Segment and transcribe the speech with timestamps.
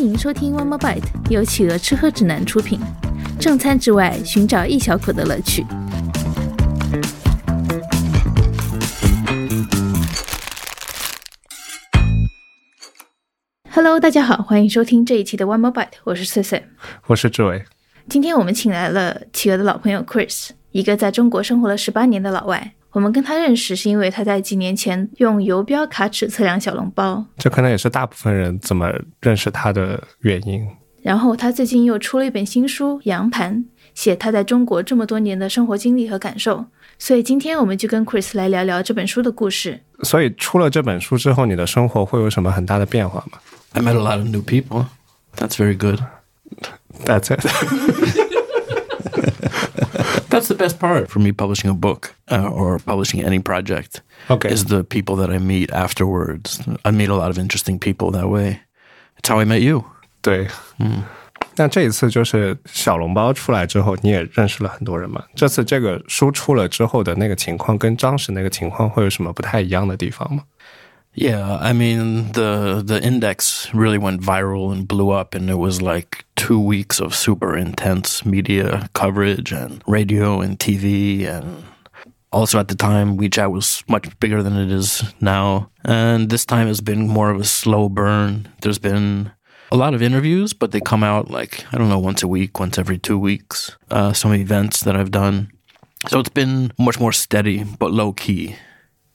[0.00, 2.80] 迎收听 One More Bite，由企鹅吃喝指南出品。
[3.38, 5.64] 正餐之外，寻找一小口的乐趣。
[13.70, 16.64] Hello，大家好，欢迎收听这一期的 One More Bite，我是翠翠，
[17.06, 17.64] 我是志伟。
[18.08, 22.74] 今天我们请来了企鹅的老朋友 Chris，一个在中国生活了十八年的老外。
[22.92, 30.66] 我们跟他认识是因为他在几年前用游标卡尺测量小笼包，这可能也是大部分人怎么认识他的原因。
[31.02, 33.56] 然后他最近又出了一本新书《羊盘》，
[33.94, 36.64] 写他在中国这么多年的生活经历和感受。
[36.98, 39.80] 所以今天我们就跟 Chris 来聊聊这本书的故事。
[40.02, 43.38] 所以出了这本书之后，你的生活会有什么很大的变化吗
[43.72, 44.84] ？I met a lot of new people.
[45.36, 46.00] That's very good.
[47.06, 47.40] That's it.
[50.29, 54.01] That's the best part for me publishing a book uh, or publishing any project.
[54.29, 54.51] Okay.
[54.51, 56.59] Is the people that I meet afterwards.
[56.83, 58.59] I meet a lot of interesting people that way.
[59.17, 59.83] It's how I met you.
[60.21, 60.47] 对，
[60.79, 61.03] 嗯。
[61.57, 65.23] 那这一次就是小笼包出来之后，你也认识了很多人嘛？
[65.35, 70.43] 这次这个书出了之后的那个情况，跟当时那个情况会有什么不太一样的地方吗
[71.14, 75.82] ？yeah, I mean the the index really went viral and blew up, and it was
[75.82, 81.64] like two weeks of super intense media coverage and radio and TV and
[82.32, 86.66] also at the time WeChat was much bigger than it is now, and this time
[86.66, 88.48] has been more of a slow burn.
[88.62, 89.32] There's been
[89.72, 92.58] a lot of interviews, but they come out like I don't know once a week,
[92.60, 93.76] once every two weeks.
[93.90, 95.50] Uh, some events that I've done,
[96.08, 98.56] so it's been much more steady but low key.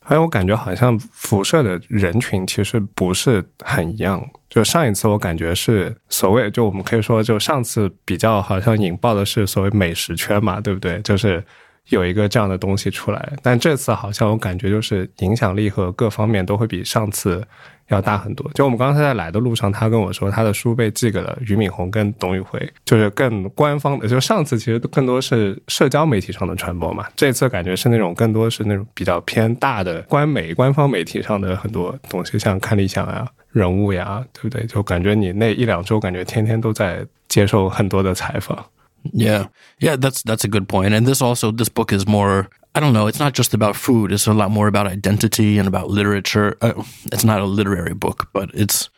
[0.07, 4.23] 还有，我感觉好像辐射的人群其实不是很一样。
[4.47, 11.01] 就上一次我感觉是所谓，就我们可以说，就上次比较好像引爆的是所谓美食圈嘛，对不对？
[11.01, 11.43] 就是
[11.89, 17.43] 有一个这样的东西出来，但这次好像我感觉就是影响力和各方面都会比上次。
[17.89, 18.49] 要大很多。
[18.55, 24.07] 就我们刚才在来的路上，他跟我说，他的书被寄给了俞敏洪跟董宇辉，就是更官方的。
[24.07, 34.65] 就上次其实更多是社交媒体上的传播嘛，这次感觉是那种更多是那种比较偏大的官媒、官方媒体上的很多东西，像看理想呀、人物呀，对不对？
[34.65, 38.65] 就感觉你那一两周，感觉天天都在接受很多的采访。
[39.13, 39.47] Yeah,
[39.79, 40.93] yeah, that's that's a good point.
[40.93, 43.07] And this also, this book is more I don't know.
[43.07, 44.11] It's not just about food.
[44.11, 46.57] It's a lot more about identity and about literature.
[46.61, 46.83] Uh,
[47.13, 48.89] it's not a literary book, but it's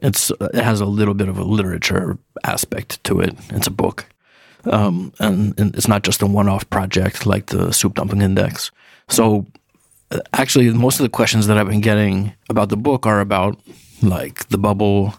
[0.00, 3.36] it's it has a little bit of a literature aspect to it.
[3.50, 4.06] It's a book,
[4.64, 8.70] um, and, and, it's not just a one-off project like the Soup Dumpling Index.
[9.08, 9.46] So,
[10.10, 13.58] uh, actually, most of the questions that I've been getting about the book are about
[14.02, 15.14] like the bubble,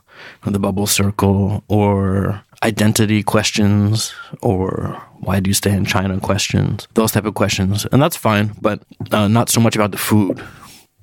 [0.46, 7.12] the bubble circle, or identity questions or why do you stay in China questions, those
[7.12, 7.86] type of questions.
[7.92, 10.44] And that's fine, but uh, not so much about the food.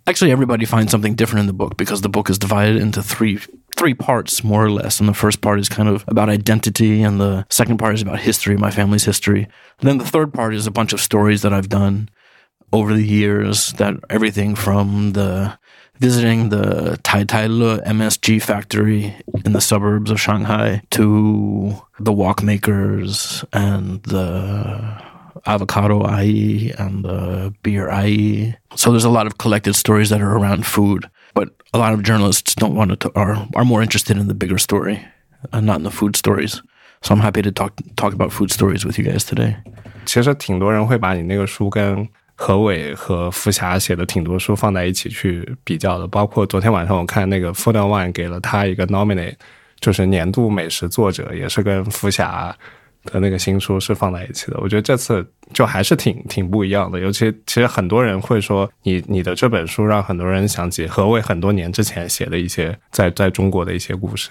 [0.06, 3.40] Actually, everybody finds something different in the book because the book is divided into three
[3.76, 5.00] three parts, more or less.
[5.00, 8.20] And the first part is kind of about identity, and the second part is about
[8.20, 9.42] history, my family's history.
[9.80, 12.08] And then the third part is a bunch of stories that I've done
[12.72, 15.58] over the years that everything from the
[15.98, 19.14] visiting the Tai Tai Le MSG factory
[19.44, 25.02] in the suburbs of Shanghai to the wokmakers and the
[25.46, 28.56] avocado ayi and the beer ayi.
[28.74, 32.02] So there's a lot of collected stories that are around food, but a lot of
[32.02, 35.04] journalists don't want to are are more interested in the bigger story
[35.52, 36.62] and not in the food stories.
[37.02, 39.56] So I'm happy to talk talk about food stories with you guys today.
[40.04, 42.08] 其实挺多人会把你那个书跟
[42.38, 49.34] 何伟和福霞写的挺多书放在一起去比较的，包括昨天晚上我看那个 Food One 给了他一个 nominate，
[49.80, 52.54] 就是年度美食作者，也是跟福霞
[53.04, 54.60] 的那个新书是放在一起的。
[54.60, 64.28] 我觉得这次就还是挺挺不一样的，尤其其实很多人会说，你你的这本书让很多人想起何伟很多年之前写的一些在在中国的一些故事。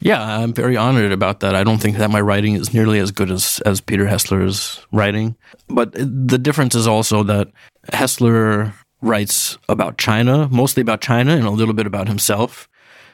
[0.00, 1.54] Yeah, I'm very honored about that.
[1.54, 5.36] I don't think that my writing is nearly as good as, as Peter Hessler's writing.
[5.68, 7.48] But the difference is also that
[7.92, 8.72] Hessler
[9.02, 12.66] writes about China, mostly about China and a little bit about himself.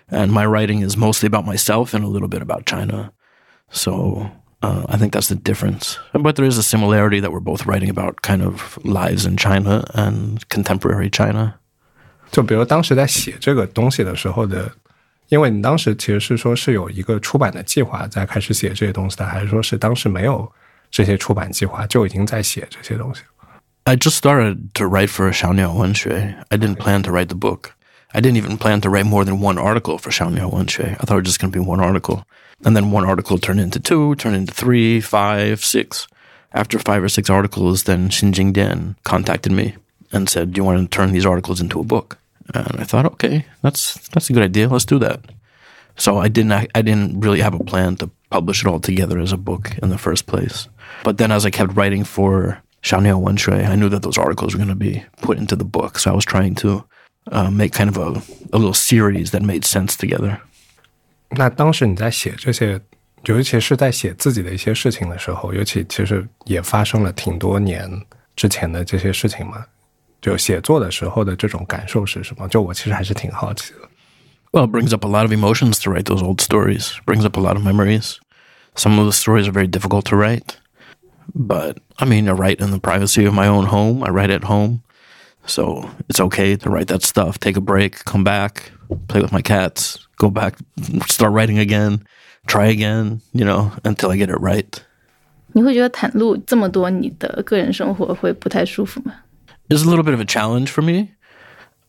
[0.08, 3.12] And my writing is mostly about myself and a little bit about China.
[3.70, 4.30] So
[4.62, 5.98] uh, I think that's the difference.
[6.12, 9.84] But there is a similarity that we're both writing about kind of lives in China
[9.94, 11.58] and contemporary China.
[12.32, 14.70] 就比如当时在写这个东西的时候的
[15.31, 20.51] 因为你当时其实是说是有一个出版的计划在开始写这些东西的，还是说是当时没有
[20.91, 23.21] 这些出版计划就已经在写这些东西
[23.85, 26.35] ？I just started to write for 小鸟文学.
[26.49, 27.69] I didn't plan to write the book.
[28.09, 30.97] I didn't even plan to write more than one article for Xiaoniao Wenxue.
[30.99, 32.25] I thought it was just going to be one article.
[32.65, 36.07] And then one article turned into two, turned into three, five, six.
[36.51, 39.75] After five or six articles, then Xinjing Dian contacted me
[40.11, 42.17] and said, Do you want to turn these articles into a book?
[42.53, 44.67] And I thought, okay, that's that's a good idea.
[44.67, 45.19] Let's do that.
[45.95, 49.31] So I didn't I didn't really have a plan to publish it all together as
[49.31, 50.67] a book in the first place.
[51.03, 54.63] But then as I kept writing for Xiaoniao Wenxue, I knew that those articles were
[54.63, 55.99] going to be put into the book.
[55.99, 56.83] So I was trying to
[57.31, 58.21] uh, make kind of a,
[58.51, 60.39] a little series that made sense together.
[61.29, 62.81] 那当时你在写这些
[63.25, 67.87] 尤其是在写自己的一些事情的时候，尤其其实也发生了挺多年
[68.35, 69.65] 之前的这些事情嘛。
[70.20, 72.48] 就写作的时候的这种感受是什么？
[72.48, 73.78] 就我其实还是挺好奇的。
[74.52, 76.92] Well, it brings up a lot of emotions to write those old stories.
[77.04, 78.16] Brings up a lot of memories.
[78.74, 80.56] Some of the stories are very difficult to write,
[81.34, 84.02] but I mean, I write in the privacy of my own home.
[84.02, 84.82] I write at home,
[85.46, 87.38] so it's okay to write that stuff.
[87.38, 88.72] Take a break, come back,
[89.08, 90.56] play with my cats, go back,
[91.08, 92.00] start writing again,
[92.46, 93.20] try again.
[93.32, 94.66] You know, until I get it right.
[95.52, 99.14] 你会觉得袒露这么多你的个人生活会不太舒服吗
[99.70, 101.14] ？is a little bit of a challenge for me.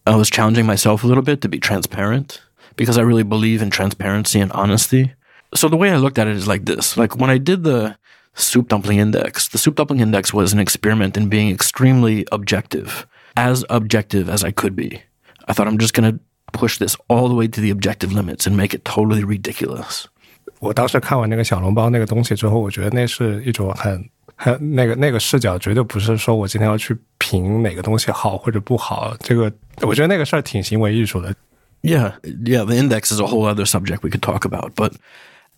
[0.06, 2.42] I was challenging myself a little bit to be transparent
[2.76, 5.14] because I really believe in transparency and honesty.
[5.54, 6.98] So the way I looked at it is like this.
[6.98, 7.98] Like when I did the
[8.36, 13.06] soup dumpling index, the soup dumpling index was an experiment in being extremely objective,
[13.36, 15.02] as objective as I could be.
[15.48, 16.20] I thought I'm just going to
[16.54, 20.08] push this all the way to the objective limits and make it totally ridiculous.
[20.60, 24.10] 我当时看完那个小笼包那个东西之后，我觉得那是一种很
[24.74, 26.96] 那个那个视角绝对不是说我今天要去
[27.32, 29.52] 评哪个东西好或者不好，这个
[29.82, 31.34] 我觉得那个事儿挺行为艺术的。
[31.82, 32.66] Yeah, yeah.
[32.66, 34.94] The index is a whole other subject we could talk about, but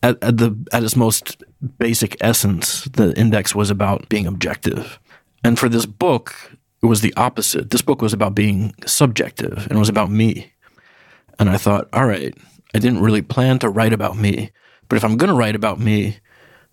[0.02, 1.38] at, at the at its most
[1.78, 5.00] basic essence, the index was about being objective,
[5.44, 6.36] and for this book,
[6.84, 7.70] it was the opposite.
[7.72, 10.52] This book was about being subjective, and it was about me.
[11.40, 12.36] And I thought, all right,
[12.76, 14.52] I didn't really plan to write about me,
[14.90, 16.18] but if I'm going to write about me,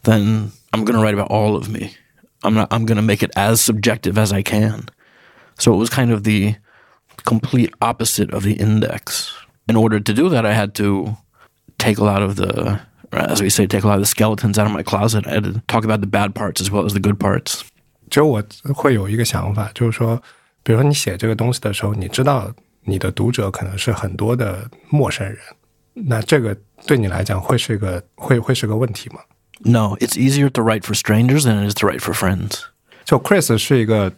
[0.03, 1.95] then I'm going to write about all of me.
[2.43, 4.89] I'm not, I'm going to make it as subjective as I can.
[5.59, 6.57] So it was kind of the
[7.25, 9.33] complete opposite of the index.
[9.69, 11.17] In order to do that, I had to
[11.79, 12.79] take a lot of the,
[13.13, 15.27] as we say, take a lot of the skeletons out of my closet.
[15.27, 17.65] I had to talk about the bad parts as well as the good parts.
[18.11, 18.43] 就我
[18.75, 20.23] 会有一个想法，就是说，
[20.63, 22.53] 比如说你写这个东西的时候，你知道
[22.85, 25.39] 你的读者可能是很多的陌生人，
[25.95, 26.57] 那这个
[26.87, 29.21] 对你来讲会是一个会会是个问题吗
[29.65, 32.65] ？no, it's easier to write for strangers than it is to write for friends.
[33.05, 34.13] 就 Chris 是一个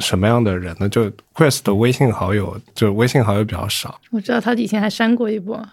[0.00, 0.88] 什么样的人呢？
[0.88, 4.00] 就 Chris 的微信好友，就微信好友比较少。
[4.10, 5.64] 我知道他以前还删过一波。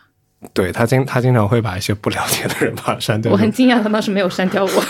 [0.54, 3.32] 对他经他经常会把一些不了解的人把他删掉。
[3.32, 4.84] 我很惊讶他当时没有删掉我。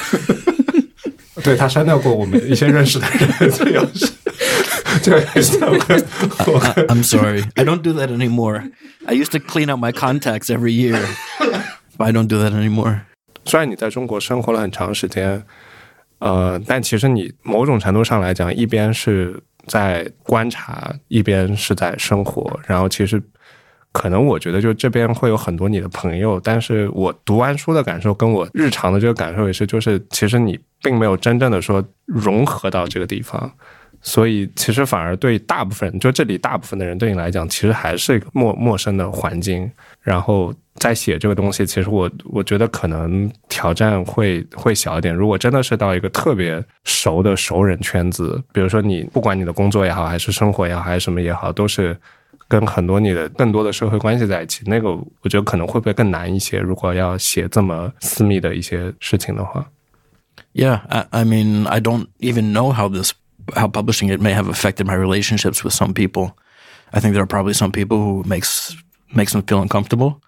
[1.43, 4.11] 对他删掉过我们一些认识的人，这样是。
[6.87, 8.71] I'm sorry, I don't do that anymore.
[9.05, 10.99] I used to clean out my contacts every year,
[11.97, 13.05] but I don't do that anymore.
[13.46, 15.42] 虽然你在中国生活了很长时间，
[16.18, 22.60] 呃，但其实你某种程度上来讲，一边是在观察，一边是在生活。
[22.66, 23.22] 然后其实
[23.92, 33.50] 可能我觉得，就这边会有很多你的朋友，但是我读完书的感受，跟我日常的这个感受也是，就是其实你并没有真正的说融合到这个地方。
[34.08, 39.68] 所以，其实反而对大部分，就这里大部分的人对你来讲，其实还是一个陌陌生的环境。
[40.00, 45.12] 然后在写这个东西，其实我我觉得可能挑战会会小一点。
[45.12, 51.98] 如果真的是到一个特别熟的熟人圈子，比如说你不管你的工作也好，还是生活也好，还是什么也好，都是
[52.46, 56.60] 跟很多你的更多的社会关系在一起，那个我觉得可能会不会更难一些？
[56.60, 59.66] 如果要写这么私密的一些事情的话。
[60.52, 63.12] Yeah, I, I mean, I don't even know how this.
[63.55, 66.37] how publishing it may have affected my relationships with some people.
[66.93, 68.75] I think there are probably some people who makes
[69.13, 70.21] makes them feel uncomfortable.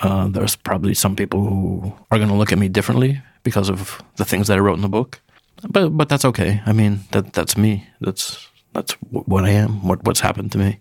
[0.00, 4.00] Uh, there's probably some people who are going to look at me differently because of
[4.16, 5.20] the things that I wrote in the book.
[5.68, 6.60] But but that's okay.
[6.66, 7.86] I mean that that's me.
[8.00, 9.82] That's that's what I am.
[9.86, 10.78] What what's happened to me.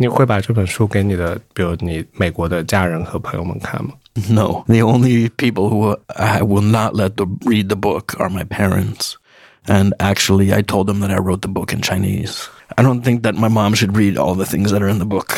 [0.00, 3.94] 你会把这本书给你的，比如你美国的家人和朋友们看吗？
[4.30, 9.14] No, the only people who I will not let the, read the book are my parents.
[9.67, 12.49] And actually, I told them that I wrote the book in Chinese.
[12.77, 15.05] I don't think that my mom should read all the things that are in the
[15.05, 15.31] book.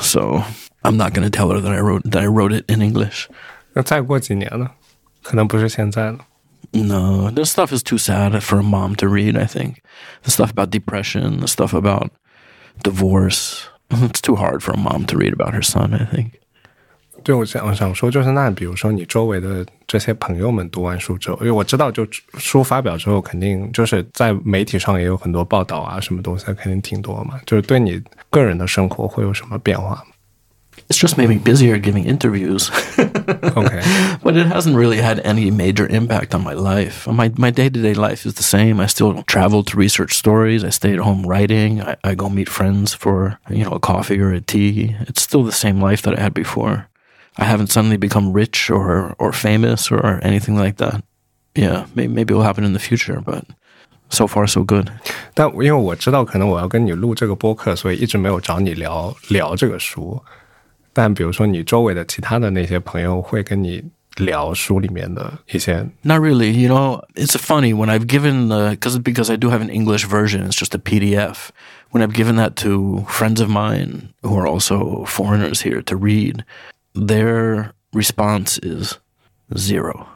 [0.00, 0.44] So
[0.84, 3.28] I'm not going to tell her that I wrote that I wrote it in English.
[6.72, 9.82] No, this stuff is too sad for a mom to read, I think.
[10.22, 12.12] The stuff about depression, the stuff about
[12.82, 13.68] divorce.
[13.90, 16.39] It's too hard for a mom to read about her son, I think.
[17.23, 22.05] 对，我想我想说，就是那比如说你周围的这些朋友们读完书之后，因为我知道，就
[22.37, 27.39] 书发表之后，肯定就是在媒体上也有很多报道啊，什么东西肯定挺多嘛。
[27.45, 30.01] 就是对你个人的生活会有什么变化吗？
[30.87, 32.69] It's just made me busier giving interviews.
[33.55, 33.81] okay.
[34.21, 37.07] But it hasn't really had any major impact on my life.
[37.11, 38.79] My my day to day life is the same.
[38.79, 40.63] I still travel to research stories.
[40.63, 41.81] I stay at home writing.
[41.81, 44.95] I, I go meet friends for you know a coffee or a tea.
[45.07, 46.85] It's still the same life that I had before.
[47.37, 51.03] I haven't suddenly become rich or or famous or anything like that.
[51.53, 53.43] Yeah, maybe maybe it will happen in the future, but
[54.09, 54.89] so far so good.
[55.33, 60.21] 但因为我知道可能我要跟你录这个播客，所以一直没有找你聊聊这个书。
[60.93, 63.83] 但比如说你周围的其他的那些朋友会跟你
[64.15, 66.51] 聊书里面的一些 Not really.
[66.51, 70.05] You know, it's funny when I've given the because because I do have an English
[70.07, 70.45] version.
[70.45, 71.49] It's just a PDF.
[71.91, 76.45] When I've given that to friends of mine who are also foreigners here to read,
[76.94, 78.98] their response is
[79.56, 80.08] zero.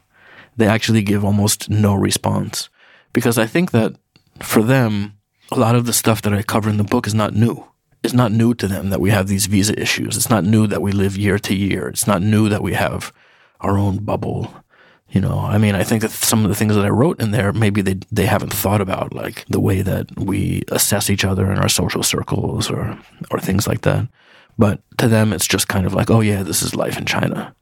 [0.57, 2.69] They actually give almost no response
[3.13, 3.95] because I think that
[4.41, 5.17] for them,
[5.51, 7.65] a lot of the stuff that I cover in the book is not new.
[8.03, 10.15] It's not new to them that we have these visa issues.
[10.15, 11.87] It's not new that we live year to year.
[11.87, 13.11] It's not new that we have
[13.61, 14.53] our own bubble.
[15.09, 17.31] You know, I mean, I think that some of the things that I wrote in
[17.31, 21.51] there, maybe they they haven't thought about, like the way that we assess each other
[21.51, 22.99] in our social circles or
[23.31, 24.07] or things like that.
[24.58, 27.54] But to them, it's just kind of like, oh yeah, this is life in China,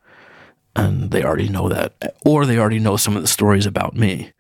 [0.75, 1.93] and they already know that,
[2.25, 4.33] or they already know some of the stories about me,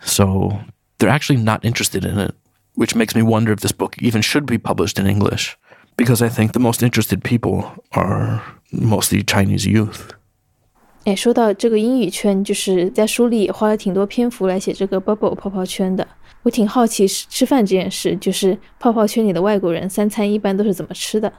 [0.00, 0.60] so
[0.98, 2.34] they're actually not interested in it,
[2.74, 5.58] which makes me wonder if this book even should be published in English,
[5.98, 10.12] because I think the most interested people are mostly Chinese youth.
[11.04, 16.08] 哎，说到这个英语圈，就是在书里也花了挺多篇幅来写这个 bubble 泡泡圈的。
[16.42, 21.32] 我挺好奇吃吃饭这件事，就是泡泡圈里的外国人三餐一般都是怎么吃的？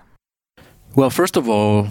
[0.94, 1.88] Well, first of all,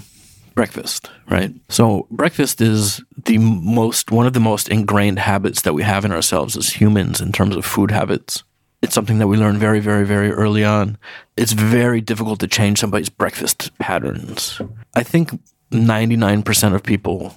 [0.53, 1.51] breakfast, right?
[1.69, 6.11] So breakfast is the most one of the most ingrained habits that we have in
[6.11, 8.43] ourselves as humans in terms of food habits.
[8.81, 10.97] It's something that we learn very, very, very early on.
[11.35, 14.59] It's very difficult to change somebody's breakfast patterns.
[14.95, 15.31] I think
[15.71, 17.35] 99% of people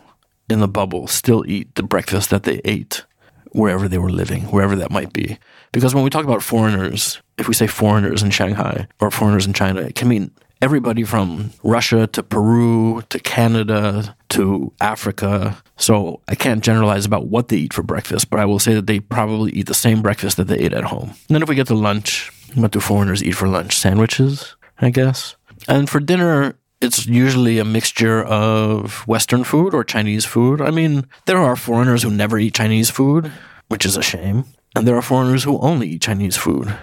[0.50, 3.04] in the bubble still eat the breakfast that they ate
[3.52, 5.38] wherever they were living, wherever that might be.
[5.72, 9.52] Because when we talk about foreigners, if we say foreigners in Shanghai or foreigners in
[9.52, 10.30] China, it can mean
[10.62, 15.62] everybody from Russia to Peru to Canada to Africa.
[15.76, 18.86] So I can't generalize about what they eat for breakfast, but I will say that
[18.86, 21.10] they probably eat the same breakfast that they ate at home.
[21.10, 23.76] And then if we get to lunch, what do foreigners eat for lunch?
[23.76, 25.36] Sandwiches, I guess.
[25.68, 30.60] And for dinner, it's usually a mixture of Western food or Chinese food.
[30.60, 33.32] I mean, there are foreigners who never eat Chinese food,
[33.68, 34.44] which is a shame.
[34.76, 36.76] And there are foreigners who only eat Chinese food,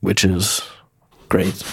[0.00, 0.62] which is
[1.29, 1.63] great,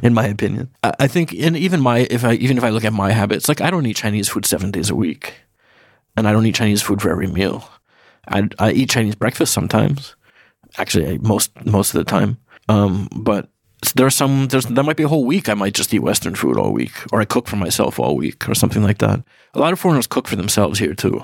[0.01, 0.69] in my opinion.
[0.83, 3.47] I, I think, in even my if I even if I look at my habits,
[3.47, 5.33] like I don't eat Chinese food seven days a week,
[6.15, 7.69] and I don't eat Chinese food for every meal.
[8.27, 10.15] I I eat Chinese breakfast sometimes,
[10.77, 12.37] actually I- most most of the time.
[12.69, 13.49] Um, but
[13.95, 16.35] there are some there's there might be a whole week I might just eat Western
[16.35, 19.23] food all week, or I cook for myself all week, or something like that.
[19.53, 21.23] A lot of foreigners cook for themselves here too.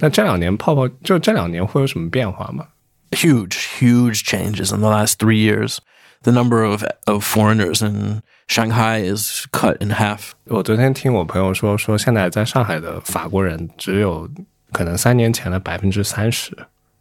[0.00, 2.66] 那这两年泡泡就这两年会有什么变化吗？
[3.12, 5.78] huge, huge changes in the last three years.
[6.22, 10.32] The number of of foreigners in Shanghai is cut in half.
[10.46, 14.28] 我昨天听我朋友说，说现在在上海的法国人只有
[14.72, 16.56] 可能三年前的百分之三十，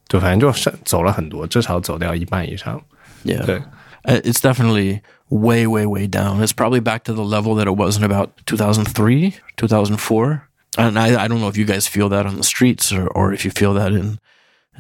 [0.08, 2.82] 就反正就是走了很多，至少走掉一半以上。
[3.24, 3.62] Yeah, 对，
[4.04, 6.40] Uh, it's definitely way, way, way down.
[6.40, 10.42] It's probably back to the level that it was in about 2003, 2004.
[10.78, 13.34] And I, I don't know if you guys feel that on the streets or, or
[13.34, 14.20] if you feel that in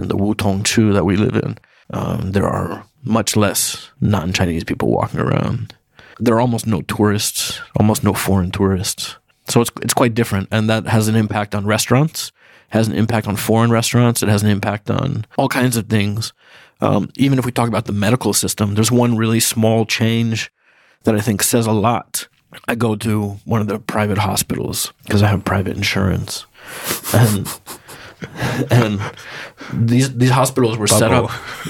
[0.02, 1.59] in the Wutong Qu that we live in.
[1.92, 5.75] Um, there are much less non-Chinese people walking around.
[6.19, 9.16] There are almost no tourists, almost no foreign tourists.
[9.49, 12.33] So it's it's quite different, and that has an impact on restaurants.
[12.69, 14.23] Has an impact on foreign restaurants.
[14.23, 16.33] It has an impact on all kinds of things.
[16.80, 20.52] Um, even if we talk about the medical system, there's one really small change
[21.02, 22.28] that I think says a lot.
[22.69, 26.47] I go to one of the private hospitals because I have private insurance,
[27.12, 27.49] and
[28.71, 29.00] and
[29.73, 31.31] these these hospitals were set up.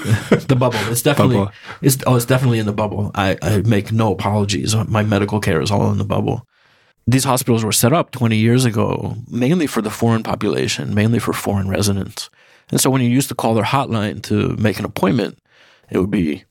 [0.49, 0.79] the bubble.
[0.91, 1.53] It's definitely Bubble.
[1.83, 3.11] it's oh it's definitely in the bubble.
[3.15, 4.75] I, I make no apologies.
[4.75, 6.47] My medical care is all in the bubble.
[7.07, 11.33] These hospitals were set up 20 years ago mainly for the foreign population, mainly for
[11.33, 12.31] foreign residents.
[12.71, 15.39] And so when you used to call their hotline to make an appointment,
[15.91, 16.45] it would be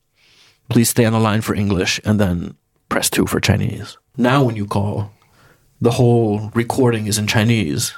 [0.69, 2.55] please stay on the line for English and then
[2.89, 3.97] press 2 for Chinese.
[4.17, 5.11] Now when you call,
[5.81, 7.93] the whole recording is in Chinese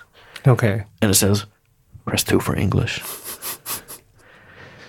[0.46, 1.46] OK，and it says
[2.06, 3.02] press 2 for English.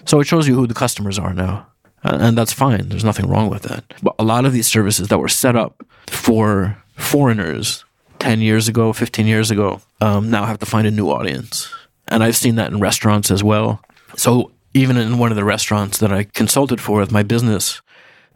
[0.05, 1.67] so it shows you who the customers are now.
[2.05, 2.89] And that's fine.
[2.89, 3.85] There's nothing wrong with that.
[4.03, 7.85] But a lot of these services that were set up for foreigners
[8.19, 11.73] 10 years ago, 15 years ago, um, now have to find a new audience.
[12.09, 13.81] And I've seen that in restaurants as well.
[14.17, 17.81] So even in one of the restaurants that I consulted for with my business,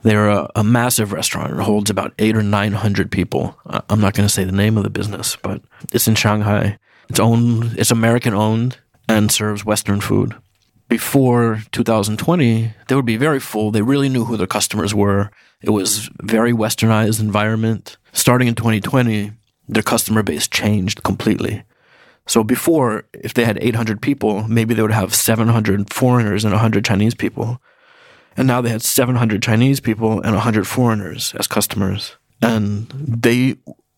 [0.03, 1.53] they're a, a massive restaurant.
[1.53, 3.59] It holds about eight or 900 people.
[3.67, 5.61] Uh, I'm not going to say the name of the business, but
[5.93, 6.79] it's in Shanghai.
[7.09, 10.35] It's owned, it's American owned and serves Western food.
[10.89, 13.71] Before 2020, they would be very full.
[13.71, 15.31] They really knew who their customers were.
[15.61, 17.97] It was very westernized environment.
[18.13, 19.33] Starting in 2020,
[19.69, 21.65] their customer base changed completely.
[22.27, 26.85] So before, if they had 800 people, maybe they would have 700 foreigners and 100
[26.85, 27.61] Chinese people.
[28.37, 32.17] And now they had 700 Chinese people and 100 foreigners as customers.
[32.43, 33.57] And they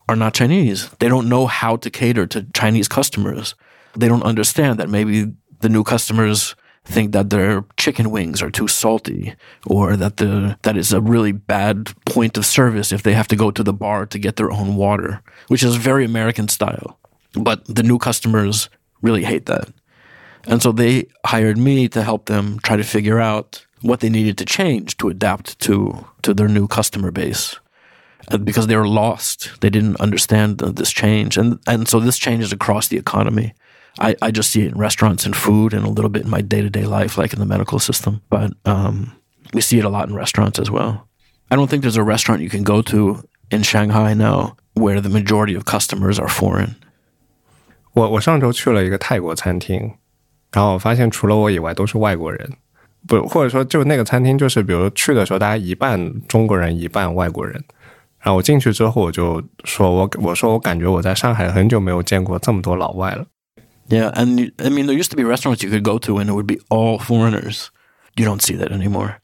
[0.09, 0.89] are not Chinese.
[0.99, 3.55] They don't know how to cater to Chinese customers.
[3.95, 8.67] They don't understand that maybe the new customers think that their chicken wings are too
[8.67, 9.35] salty
[9.67, 13.37] or that the that is a really bad point of service if they have to
[13.37, 16.99] go to the bar to get their own water, which is very American style.
[17.35, 18.71] But the new customers
[19.03, 19.69] really hate that.
[20.47, 24.39] And so they hired me to help them try to figure out what they needed
[24.39, 27.57] to change to adapt to to their new customer base
[28.32, 29.52] Uh, because they were lost.
[29.60, 31.38] They didn't understand this change.
[31.38, 33.54] And and so this changes across the economy.
[34.00, 36.42] I, I just see it in restaurants and food and a little bit in my
[36.42, 38.22] day to day life, like in the medical system.
[38.30, 39.12] But um,
[39.54, 41.06] we see it a lot in restaurants as well.
[41.52, 45.10] I don't think there's a restaurant you can go to in Shanghai now where the
[45.10, 46.76] majority of customers are foreign.
[47.94, 49.92] 我我上周去了一个泰国餐厅，
[50.52, 52.54] 然后我发现除了我以外都是外国人，
[53.06, 57.64] 不或者说就那个餐厅就是比如去的时候大家一半中国人一半外国人，
[58.20, 63.26] 然后我进去之后我就说我我说我感觉我在上海很久没有见过这么多老外了。
[63.90, 66.34] Yeah, and you- I mean, there used to be restaurants you could go to and it
[66.34, 67.68] would be all foreigners.
[68.16, 69.16] You don't see that anymore.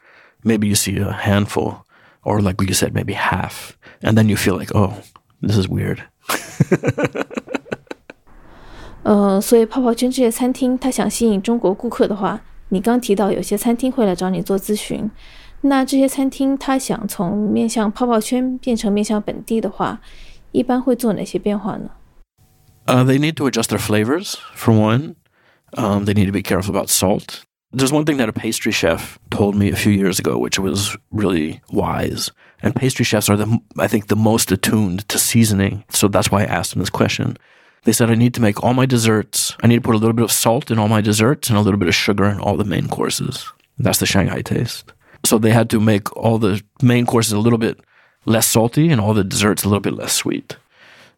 [0.44, 1.84] Maybe you see a handful,
[2.24, 3.72] or like you said, maybe half.
[4.02, 4.96] And then you feel like, oh,
[5.42, 6.00] this is weird.
[9.04, 15.10] 呃，所以泡泡圈这些餐厅，它想吸引中国顾客的话，你刚提到有些餐厅会来找你做咨询，
[15.64, 20.00] 那这些餐厅它想从面向泡泡圈变成面向本地的话，
[20.52, 21.90] 一般会做哪些变化呢？
[22.86, 25.16] Uh, they need to adjust their flavors, for one.
[25.78, 27.44] Um, they need to be careful about salt.
[27.72, 30.98] There's one thing that a pastry chef told me a few years ago, which was
[31.12, 32.32] really wise.
[32.64, 35.84] And pastry chefs are, the, I think, the most attuned to seasoning.
[35.90, 37.38] So that's why I asked them this question.
[37.84, 39.56] They said, I need to make all my desserts.
[39.62, 41.62] I need to put a little bit of salt in all my desserts and a
[41.62, 43.46] little bit of sugar in all the main courses.
[43.78, 44.92] That's the Shanghai taste.
[45.25, 47.81] So they had to make all the main courses a little bit
[48.27, 50.57] less salty and all the desserts a little bit less sweet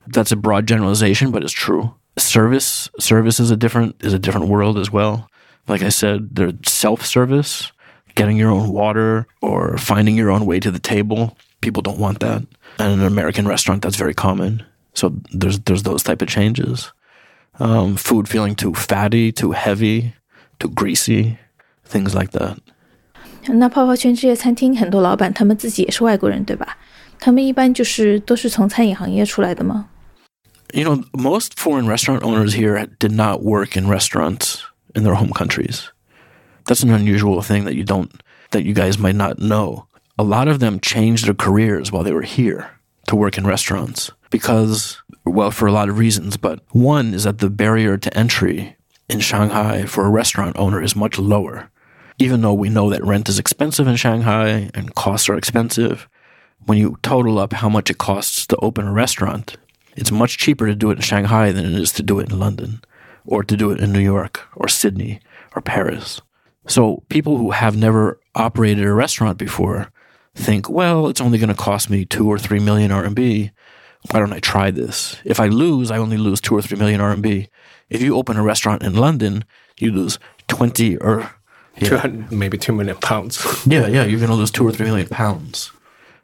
[0.06, 1.94] that's a broad generalization, but it's true.
[2.18, 5.28] Service service is a different is a different world as well.
[5.68, 7.72] Like I said, there's self service,
[8.14, 11.36] getting your own water or finding your own way to the table.
[11.60, 12.46] People don't want that.
[12.78, 14.64] And in an American restaurant, that's very common.
[14.94, 16.92] So there's there's those type of changes.
[17.58, 20.14] Um, food feeling too fatty, too heavy,
[20.58, 21.38] too greasy,
[21.84, 22.58] things like that.
[23.47, 26.77] 那泡泡圈这些餐厅很多老板他们自己也是外国人，对吧？
[27.19, 29.87] 他们一般就是都是从餐饮行业出来的吗？
[30.73, 34.61] you know, most foreign restaurant owners here did not work in restaurants
[34.95, 35.89] in their home countries.
[36.65, 38.09] That's an unusual thing that you don't,
[38.51, 39.87] that you guys might not know.
[40.17, 42.69] A lot of them changed their careers while they were here
[43.07, 46.37] to work in restaurants because, well, for a lot of reasons.
[46.37, 48.77] But one is that the barrier to entry
[49.09, 51.69] in Shanghai for a restaurant owner is much lower.
[52.18, 56.08] even though we know that rent is expensive in Shanghai and costs are expensive,
[56.64, 59.56] when you total up how much it costs to open a restaurant,
[59.96, 62.38] it's much cheaper to do it in Shanghai than it is to do it in
[62.38, 62.80] London
[63.24, 65.20] or to do it in New York or Sydney
[65.54, 66.20] or Paris.
[66.66, 69.90] So people who have never operated a restaurant before
[70.34, 73.50] think, well, it's only going to cost me two or three million RMB.
[74.10, 75.16] Why don't I try this?
[75.24, 77.48] If I lose, I only lose two or three million RMB.
[77.88, 79.44] If you open a restaurant in London,
[79.78, 81.30] you lose 20 or
[81.78, 81.88] yeah.
[81.88, 83.44] 200 maybe 2 million pounds.
[83.66, 85.72] Yeah, yeah, you're going to lose two or three million pounds.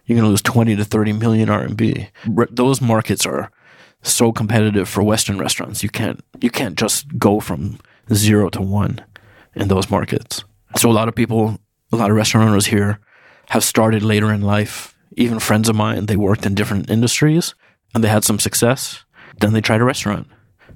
[0.06, 2.08] You're going to lose 20 to 30 million RMB.
[2.28, 3.50] Re- those markets are
[4.02, 5.82] so competitive for Western restaurants.
[5.82, 7.78] You can't you can't just go from
[8.12, 9.00] zero to one
[9.54, 10.44] in those markets.
[10.76, 11.58] So a lot of people,
[11.92, 12.98] a lot of restaurant owners here,
[13.50, 14.96] have started later in life.
[15.16, 17.54] Even friends of mine, they worked in different industries
[17.94, 19.04] and they had some success.
[19.40, 20.26] Then they tried a restaurant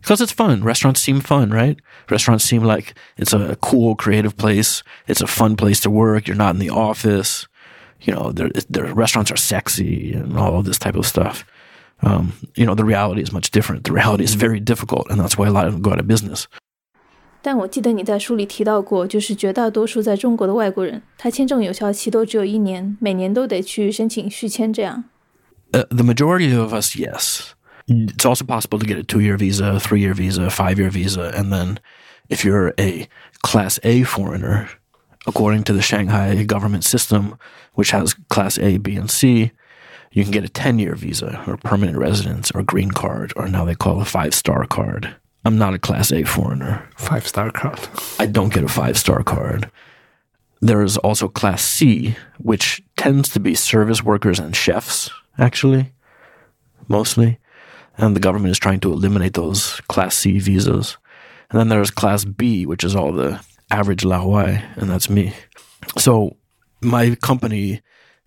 [0.05, 0.63] because it's fun.
[0.63, 1.77] Restaurants seem fun, right?
[2.09, 4.83] Restaurants seem like it's a cool, creative place.
[5.07, 6.27] It's a fun place to work.
[6.27, 7.47] You're not in the office.
[8.01, 11.45] You know, their their restaurants are sexy and all of this type of stuff.
[12.01, 13.83] Um, you know, the reality is much different.
[13.83, 16.07] The reality is very difficult, and that's why a lot of them go out of
[16.07, 16.47] business.
[17.43, 25.03] 但我记得你在书里提到过，就是绝大多数在中国的外国人，他签证有效期都只有一年，每年都得去申请续签，这样。
[25.71, 27.53] Uh, the majority of us, yes.
[27.88, 31.78] It's also possible to get a two-year visa, three-year visa, five-year visa, and then
[32.28, 33.08] if you're a
[33.42, 34.68] Class A foreigner,
[35.26, 37.38] according to the Shanghai government system,
[37.74, 39.52] which has Class A, B, and C,
[40.10, 43.74] you can get a 10-year visa or permanent residence or green card, or now they
[43.74, 45.14] call a five-star card.
[45.46, 46.88] I'm not a Class A foreigner.
[46.96, 47.78] 5 star card.
[48.18, 49.70] I don't get a five star card.
[50.60, 55.92] There is also Class C, which tends to be service workers and chefs, actually,
[56.88, 57.38] mostly.
[57.98, 60.96] And the government is trying to eliminate those Class C visas.
[61.50, 65.32] And then there's Class B, which is all the average Laowai, and that's me.
[65.98, 66.36] So
[66.80, 67.82] my company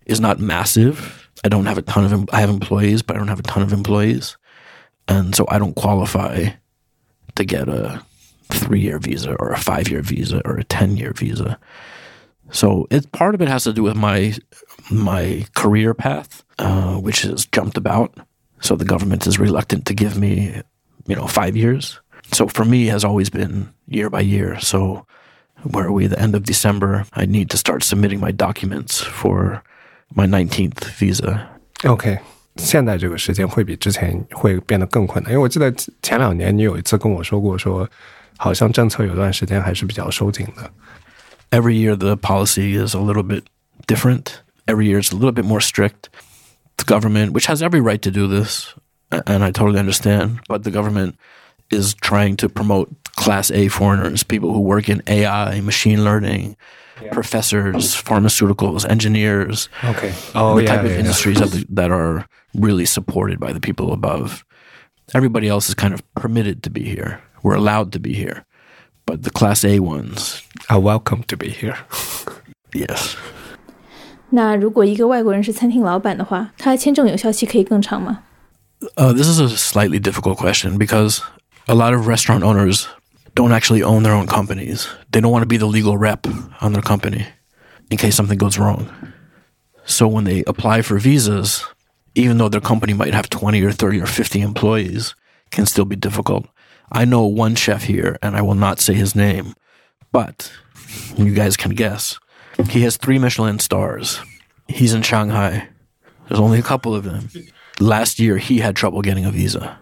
[0.06, 1.30] is not massive.
[1.44, 3.44] I don't have a ton of em- I have employees, but I don't have a
[3.44, 4.36] ton of employees,
[5.08, 6.50] and so I don't qualify
[7.36, 8.02] to get a
[8.50, 11.58] three-year visa or a five-year visa or a ten-year visa.
[12.50, 14.34] So it part of it has to do with my
[14.90, 18.18] my career path, uh, which has jumped about.
[18.61, 20.61] So the government is reluctant to give me,
[21.07, 21.99] you know, five years.
[22.31, 24.57] So for me, it has always been year by year.
[24.59, 25.05] So
[25.63, 26.07] where are we?
[26.07, 29.61] The end of December, I need to start submitting my documents for
[30.15, 31.47] my 19th visa.
[31.83, 32.17] OK，
[32.57, 37.87] 现在这个时间会比之前会变得更困难，因为我记得前两年你有一次跟我说过说，
[38.37, 40.71] 好像政策有段时间还是比较收紧的。
[41.51, 43.43] Every year, the policy is a little bit
[43.87, 44.41] different.
[44.65, 46.09] Every year, it's a little bit more strict.
[46.80, 48.74] The government, which has every right to do this,
[49.12, 51.16] and I totally understand, but the government
[51.70, 56.56] is trying to promote Class A foreigners, people who work in AI, machine learning,
[57.12, 61.00] professors, pharmaceuticals, engineers, OK，哦、the oh, yeah, type of yeah, yeah.
[61.00, 64.42] industries that, that are really supported by the people above.
[65.12, 67.20] Everybody else is kind of permitted to be here.
[67.42, 68.46] We're allowed to be here.
[69.04, 71.76] But the Class A ones, are welcome to be here。
[72.72, 73.16] yes.
[74.29, 78.19] 那如果一个外国人是餐厅老板的话，他的签证有效期可以更长吗？
[78.97, 81.19] Uh, this is a slightly difficult question because
[81.67, 82.85] a lot of restaurant owners
[83.33, 84.87] don't actually own their own companies.
[85.11, 86.27] They don't want to be the legal rep
[86.61, 87.25] on their company
[87.89, 88.87] in case something goes wrong.
[89.85, 91.63] So when they apply for visas,
[92.15, 95.15] even though their company might have 20 or 30 or 50 employees,
[95.51, 96.45] can still be difficult.
[96.91, 99.53] I know one chef here, and I will not say his name,
[100.11, 100.51] but
[101.17, 102.19] you guys can guess.
[102.69, 104.19] He has three Michelin stars.
[104.67, 105.67] He's in Shanghai.
[106.27, 107.29] There's only a couple of them.
[107.79, 109.77] Last year, he had trouble getting a visa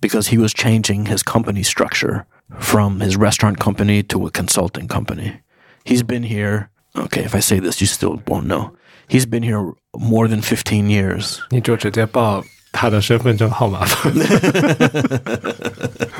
[0.00, 2.26] because he was changing his company structure
[2.58, 5.40] from his restaurant company to a consulting company.
[5.84, 6.70] He's been here.
[6.96, 8.76] Okay, if I say this, you still won't know.
[9.08, 11.40] He's been here more than 15 years.
[11.50, 13.88] 你就直接报 他的身份证号码吧。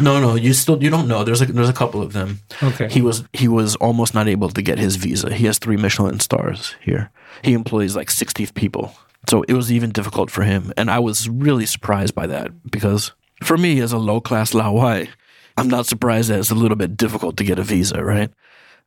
[0.01, 1.25] No, no, you still you don't know.
[1.25, 2.39] There's a there's a couple of them.
[2.63, 5.33] OK， He was he was almost not able to get his visa.
[5.35, 7.11] He has three Michelin stars here.
[7.43, 8.93] He employs like 60 people.
[9.29, 10.73] So it was even difficult for him.
[10.77, 13.13] And I was really surprised by that because
[13.43, 15.09] for me as a low class Laowai,
[15.57, 18.31] I'm not surprised that it's a little bit difficult to get a visa, right?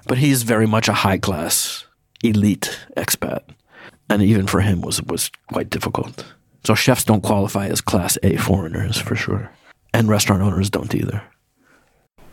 [0.08, 1.86] But he's very much a high class
[2.24, 3.42] elite expat.
[4.10, 6.26] And even for him was was quite difficult.
[6.66, 9.50] So chefs don't qualify as class A foreigners for sure.
[9.94, 11.22] And restaurant owners don't either.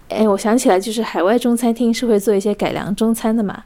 [0.08, 3.64] 哎，我想起来，就是海外中餐厅是会做一些改良中餐的嘛，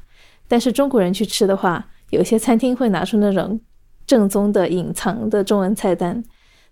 [0.48, 3.60] 但是中国人去吃的话，有些餐厅会拿出那种
[4.06, 6.22] 正宗的隐藏的中文菜单。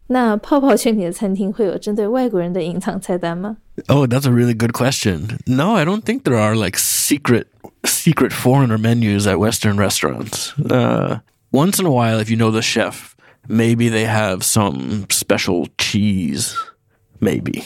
[0.09, 3.57] 那泡泡圈里的餐厅会有针对外国人的隐藏菜单吗？
[3.87, 5.39] Oh, that's a really good question.
[5.47, 7.47] No, I don't think there are like secret
[7.85, 10.53] secret foreigner menus at Western restaurants.
[10.59, 11.21] Uh,
[11.53, 13.14] once in a while, if you know the chef,
[13.48, 16.58] maybe they have some special cheese,
[17.20, 17.64] maybe,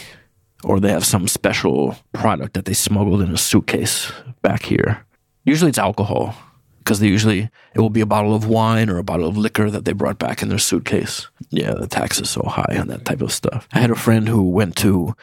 [0.63, 4.11] or they have some special product that they smuggled in a suitcase
[4.41, 5.05] back here.
[5.45, 6.35] Usually, it's alcohol
[6.79, 9.69] because they usually it will be a bottle of wine or a bottle of liquor
[9.69, 11.27] that they brought back in their suitcase.
[11.49, 13.67] Yeah, the tax is so high on that type of stuff.
[13.71, 15.15] I had a friend who went to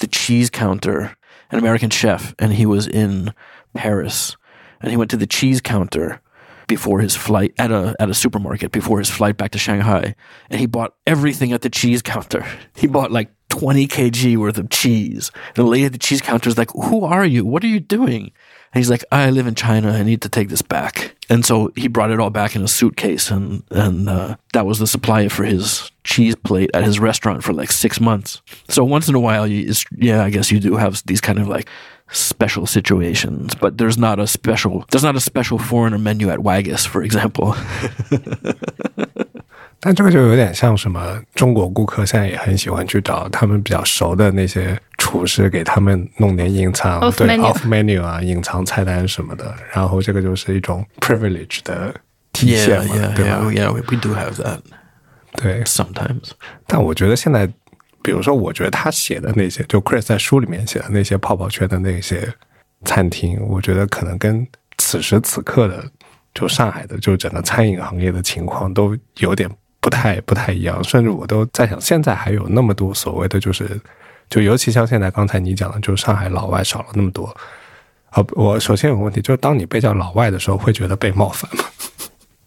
[0.00, 1.16] the cheese counter,
[1.50, 3.32] an American chef, and he was in
[3.74, 4.36] Paris,
[4.80, 6.20] and he went to the cheese counter
[6.66, 10.14] before his flight at a at a supermarket before his flight back to Shanghai,
[10.50, 12.44] and he bought everything at the cheese counter.
[12.74, 15.30] He bought like 20 kg worth of cheese.
[15.48, 17.44] And the lady at the cheese counter is like, "Who are you?
[17.44, 18.32] What are you doing?"
[18.72, 19.92] And he's like, "I live in China.
[19.92, 22.68] I need to take this back." And so he brought it all back in a
[22.68, 27.44] suitcase, and and uh, that was the supply for his cheese plate at his restaurant
[27.44, 28.40] for like six months.
[28.68, 31.46] So once in a while, you, yeah, I guess you do have these kind of
[31.46, 31.68] like
[32.12, 36.86] special situations, but there's not a special there's not a special foreigner menu at Wagas,
[36.86, 37.54] for example.
[39.84, 47.40] 但这个就有点像什么，中国顾客现在也很喜欢去找他们比较熟的那些厨师，给他们弄点隐藏，off 对 menu.
[47.42, 49.52] off menu 啊，隐藏菜单什么的。
[49.74, 51.92] 然后这个就是一种 privilege 的
[52.32, 54.60] 体现嘛，yeah, yeah, 对吧 yeah, we do have that.
[55.34, 56.30] 对，sometimes。
[56.68, 57.48] 但我觉得现在
[58.02, 62.32] 比如说，我觉得他写的那些，就 Chris 在书里面写的那些泡泡圈的那些
[62.84, 64.46] 餐厅，我觉得可能跟
[64.78, 65.84] 此时此刻的
[66.34, 69.48] 就上海的就整个餐饮行业的情况都有点
[69.80, 73.80] 不太不太一样，甚至我都在想，现在还有那么多所谓的就是，
[74.28, 77.34] 就尤其像现在刚才你讲的，就上海老外少了那么多。
[78.10, 81.64] 啊，我首先有个问题，就是当你被叫老外的时候，会觉得被冒犯吗？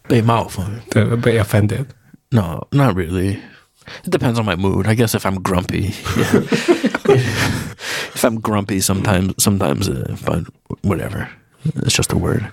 [0.07, 0.63] 被冒犯。
[0.91, 1.85] 对，被 offended。
[2.29, 3.37] No, not really.
[4.03, 4.87] It depends on my mood.
[4.87, 6.41] I guess if I'm grumpy, yeah.
[8.15, 10.43] if I'm grumpy, sometimes sometimes, uh, but
[10.81, 11.27] whatever.
[11.83, 12.43] It's just a word.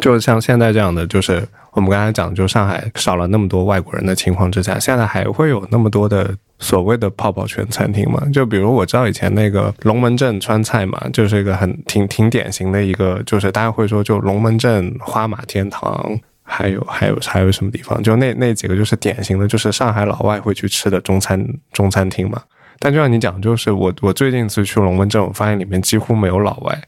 [0.00, 8.22] 就像现在这样的，就是我们刚才讲，就上海少了那么多外国人的情况之下，现在还会有那么多的所谓的泡泡圈餐厅吗？
[8.32, 16.18] 就比如我知道以前那个龙门阵川菜嘛，就是一个很挺挺典型的一个，就是大家会说就龙门阵花马天堂。
[16.52, 18.02] 还有还有还有什么地方？
[18.02, 22.42] 就那那几个就是典型的，就是上海老外会去吃的中餐中餐厅嘛。
[22.78, 26.78] 但就像你讲，就是我我最近一次去龙门阵，我发现里面几乎没有老外。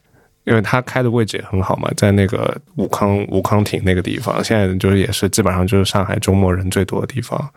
[0.43, 7.49] 因为他开的位置也很好嘛，在那个武康武康亭那个地方，现在就是也是基本上就是上海周末人最多的地方，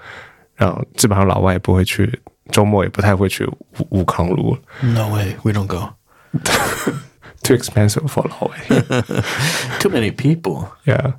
[0.56, 2.10] 然后基本上老外也不会去，
[2.50, 4.56] 周末也不太会去武武康路。
[4.80, 5.90] No way, we don't go.
[7.42, 8.56] Too expensive for 老外。
[9.80, 10.68] Too many people.
[10.86, 11.12] Yeah，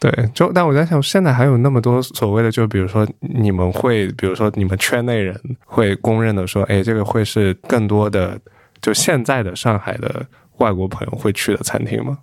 [0.00, 8.40] 对，就但我在想，现在还有那么多所谓的，就比如说你们会，比如说你们圈内人会公认的说，哎，这个会是更多的
[8.80, 12.18] 就现在的上海的外国朋友会去的餐厅吗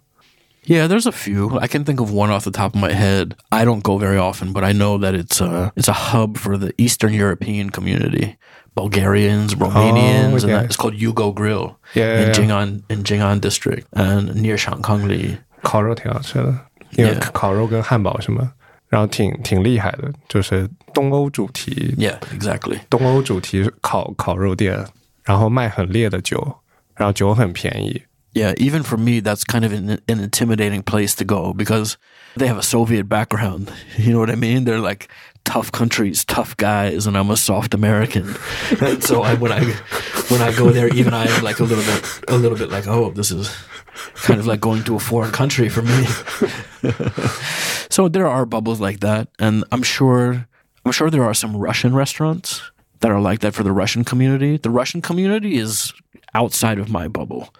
[0.65, 1.57] ？Yeah, there's a few.
[1.59, 3.33] I can think of one off the top of my head.
[3.49, 6.57] I don't go very often, but I know that it's a it's a hub for
[6.57, 8.37] the Eastern European community,
[8.73, 10.51] Bulgarians, Romanians, okay.
[10.51, 10.65] and that.
[10.65, 12.33] It's called Yugo Grill Yeah, in yeah.
[12.33, 15.37] Jing'an in Jing'an district and near Shangkangli.
[15.63, 16.53] 烤肉挺好吃的，
[16.96, 17.30] 因为 Yeah.
[17.32, 18.50] 烤肉跟汉堡什么，
[18.88, 22.78] 然后挺挺厉害的，就是东欧主题， Yeah, exactly.
[22.90, 24.86] 东欧主题烤烤肉店，
[25.24, 26.58] 然后卖很烈的酒，
[26.94, 28.02] 然后酒很便宜。
[28.34, 31.96] Yeah, even for me, that's kind of an, an intimidating place to go because
[32.34, 33.68] they have a Soviet background.
[33.98, 34.64] You know what I mean?
[34.64, 35.08] They're like
[35.44, 38.34] tough countries, tough guys, and I'm a soft American.
[38.80, 39.60] and so I, when I
[40.30, 42.86] when I go there, even I am like a little bit a little bit like,
[42.88, 43.50] oh, this is
[44.15, 46.05] kind of like going to a foreign country for me.
[47.89, 50.47] so there are bubbles like that, and I'm sure
[50.85, 52.61] I'm sure there are some Russian restaurants
[53.01, 54.57] that are like that for the Russian community.
[54.57, 55.93] The Russian community is
[56.33, 57.53] outside of my bubble.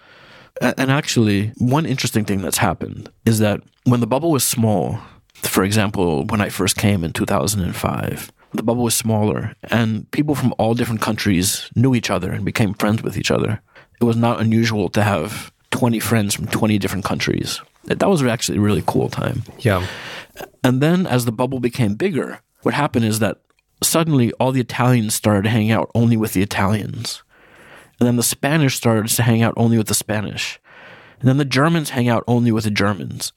[0.60, 4.98] And actually, one interesting thing that's happened is that when the bubble was small,
[5.34, 10.54] for example, when I first came in 2005, the bubble was smaller and people from
[10.58, 13.60] all different countries knew each other and became friends with each other.
[14.00, 17.60] It was not unusual to have 20 friends from 20 different countries.
[17.84, 19.44] That was actually a really cool time.
[19.58, 23.40] Yeah，And then as the bubble became bigger, what happened is that
[23.82, 27.22] suddenly all the Italians started to hang out only with the Italians.
[27.98, 30.60] And then the Spanish started to hang out only with the Spanish.
[31.20, 33.32] And then the Germans hang out only with the Germans.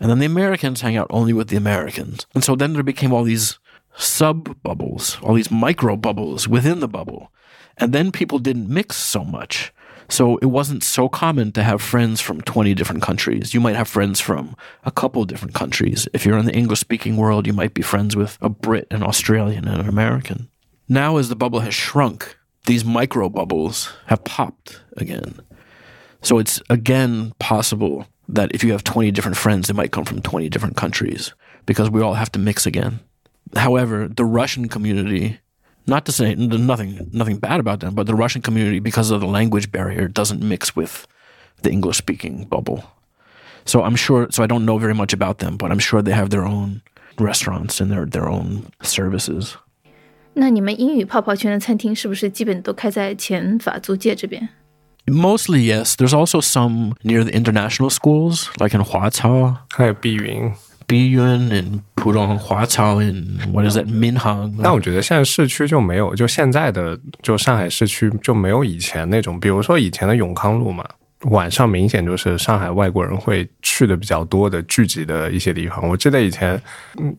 [0.00, 2.26] And then the Americans hang out only with the Americans.
[2.34, 3.58] And so then there became all these
[3.96, 7.32] sub bubbles, all these micro bubbles within the bubble.
[7.76, 9.72] And then people didn't mix so much.
[10.08, 13.54] So it wasn't so common to have friends from 20 different countries.
[13.54, 16.06] You might have friends from a couple different countries.
[16.12, 19.02] If you're in the English speaking world, you might be friends with a Brit, an
[19.02, 20.48] Australian, and an American.
[20.88, 22.36] Now, as the bubble has shrunk,
[22.66, 25.40] these micro bubbles have popped again.
[26.22, 30.22] So it's again possible that if you have 20 different friends, they might come from
[30.22, 31.34] 20 different countries
[31.66, 33.00] because we all have to mix again.
[33.56, 35.40] However, the Russian community,
[35.86, 39.26] not to say nothing, nothing bad about them, but the Russian community, because of the
[39.26, 41.06] language barrier, doesn't mix with
[41.62, 42.84] the English speaking bubble.
[43.64, 44.28] So I'm sure.
[44.30, 46.82] So I don't know very much about them, but I'm sure they have their own
[47.18, 49.56] restaurants and their their own services.
[50.36, 54.48] 那你们英语泡泡圈的餐厅是不是基本都开在前法租界这边
[55.06, 55.94] ？Mostly yes.
[55.94, 59.58] There's also some near the international schools, like in Huacao.
[59.70, 60.52] 还有碧云。
[60.86, 64.54] Biyun, and Pudong, Huacao, and what is that, Minhang.
[64.62, 70.84] 但我觉得现在市区就没有，就现在的就上海市区就没有以前那种，比如说以前的永康路嘛，
[71.30, 75.88] 晚上明显就是上海外国人会去的比较多的聚集的一些地方。
[75.88, 76.60] 我记得以前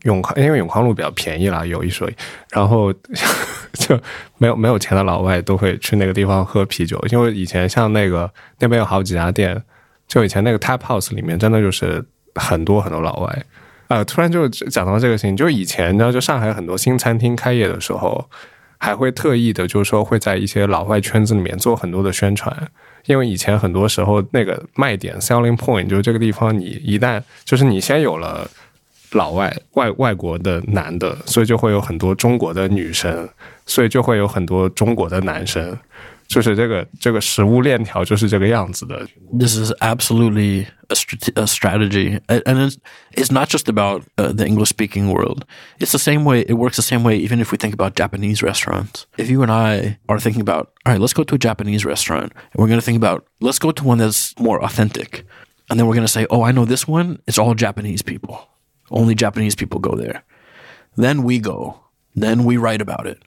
[0.04, 2.14] 永康，因为永康路比较便宜啦，有一说一，
[2.50, 2.92] 然后
[3.74, 4.00] 就
[4.38, 9.60] 没有没有钱的老外都会去那个地方喝啤酒，因为以前像那个那边有好几家店，
[10.06, 12.04] 就以前那个 Tap House 里面真的就是
[12.36, 13.46] 很多很多老外。
[13.88, 18.28] 呃，突然就讲到这个事情，就以前你知道，就上海很多新餐厅开业的时候，
[18.78, 22.54] 还会特意的，就是说会在一些老外圈子里面做很多的宣传，
[23.06, 28.50] 因为以前很多时候那个卖点 selling point 就是这个地方，你一旦就是你先有了
[29.12, 33.28] 老外外外国的男的，所以就会有很多中国的女生，
[33.66, 35.78] 所以就会有很多中国的男生，
[36.27, 39.05] 就是这个这个食物链条就是这个样子的。
[39.37, 42.77] this is absolutely a, strat- a strategy, A- and it's,
[43.13, 45.43] it's not just about uh, the English speaking world.
[45.79, 46.41] It's the same way.
[46.47, 49.05] It works the same way, even if we think about Japanese restaurants.
[49.17, 52.31] If you and I are thinking about, all right, let's go to a Japanese restaurant,
[52.33, 55.25] and we're going to think about, let's go to one that's more authentic,
[55.69, 57.19] and then we're going to say, oh, I know this one.
[57.27, 58.47] It's all Japanese people.
[58.89, 60.23] Only Japanese people go there.
[60.95, 61.79] Then we go.
[62.15, 63.19] Then we write about it.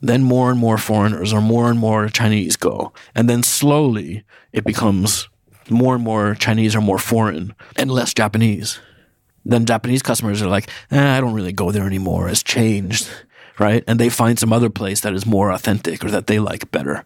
[0.00, 2.92] then more and more foreigners or more and more Chinese go.
[3.14, 5.28] And then slowly it becomes
[5.70, 8.78] more and more Chinese are more foreign and less Japanese.
[9.44, 12.28] Then Japanese customers are like, eh, I don't really go there anymore.
[12.28, 13.08] It's changed,
[13.58, 13.84] right?
[13.86, 17.04] And they find some other place that is more authentic or that they like better.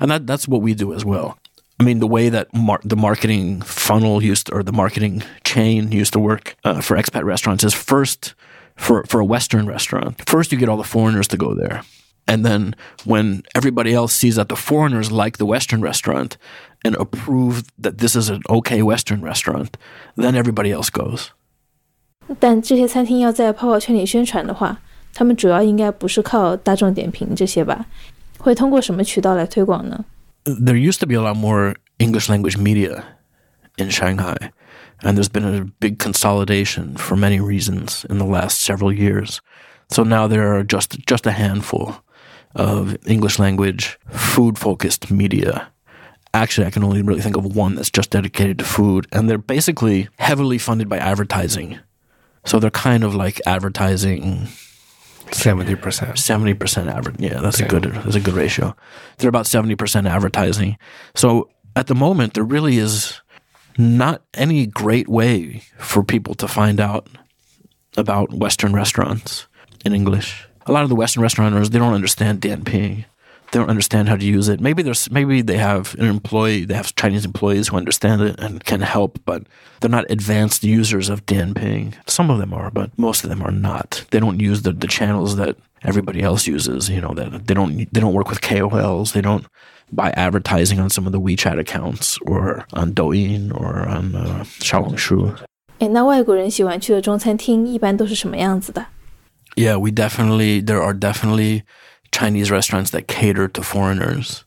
[0.00, 1.38] And that, that's what we do as well.
[1.80, 5.92] I mean, the way that mar- the marketing funnel used to, or the marketing chain
[5.92, 8.34] used to work uh, for expat restaurants is first
[8.76, 11.82] for, for a Western restaurant, first you get all the foreigners to go there.
[12.27, 12.73] And then
[13.05, 16.37] when everybody else sees that the foreigners like the Western restaurant
[16.85, 19.77] and approve that this is an okay Western restaurant,
[20.15, 21.31] then everybody else goes.
[22.39, 24.79] 但这些餐厅要在泡泡圈里宣传的话，
[25.13, 27.85] 他们主要应该不是靠大众点评这些吧？
[28.37, 30.05] 会通过什么渠道来推广呢？
[30.45, 33.03] There used to be a lot more English language media
[33.77, 34.51] in Shanghai,
[35.01, 39.39] and there's been a big consolidation for many reasons in the last several years.
[39.89, 41.95] So now there are just just a handful
[42.54, 45.70] of English language food focused media.
[46.34, 49.38] Actually, I can only really think of one that's just dedicated to food, and they're
[49.38, 51.78] basically heavily funded by advertising.
[52.44, 54.48] So they're kind of like advertising
[55.32, 56.18] seventy percent.
[56.18, 57.16] seventy percent average.
[57.18, 58.74] Yeah, that's a good that's a good ratio.
[59.18, 60.78] They're about seventy percent advertising.
[61.14, 63.20] So at the moment, there really is
[63.76, 67.08] not any great way for people to find out
[67.96, 69.46] about Western restaurants
[69.84, 73.04] in English a lot of the Western restaurant owners they don't understand Dianping.
[73.50, 74.60] They don't understand how to use it.
[74.60, 78.62] Maybe there's maybe they have an employee, they have Chinese employees who understand it and
[78.64, 79.44] can help, but
[79.80, 81.94] they're not advanced users of Dianping.
[82.06, 84.04] Some of them are, but most of them are not.
[84.10, 86.90] They don't use the, the channels that everybody else uses.
[86.90, 89.14] You know that they don't they don't work with KOLs.
[89.14, 89.46] They don't
[89.90, 95.34] buy advertising on some of the WeChat accounts or on Douyin or on uh, Xiaohongshu.
[95.80, 98.84] Eh, 诶，那外国人喜欢去的中餐厅一般都是什么样子的？
[99.56, 101.64] yeah, we definitely there are definitely
[102.10, 104.44] Chinese restaurants that cater to foreigners.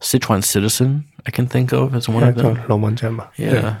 [0.00, 3.22] Sichuan Citizen, I can think of as one yeah, of them.
[3.36, 3.52] Yeah.
[3.52, 3.76] yeah.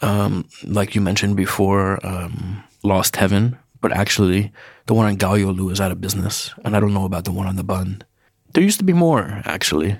[0.00, 4.52] Um, like you mentioned before, um, Lost Heaven, but actually
[4.86, 7.46] the one on Gaoyoulu is out of business, and I don't know about the one
[7.46, 8.04] on the Bund.
[8.52, 9.96] There used to be more, actually.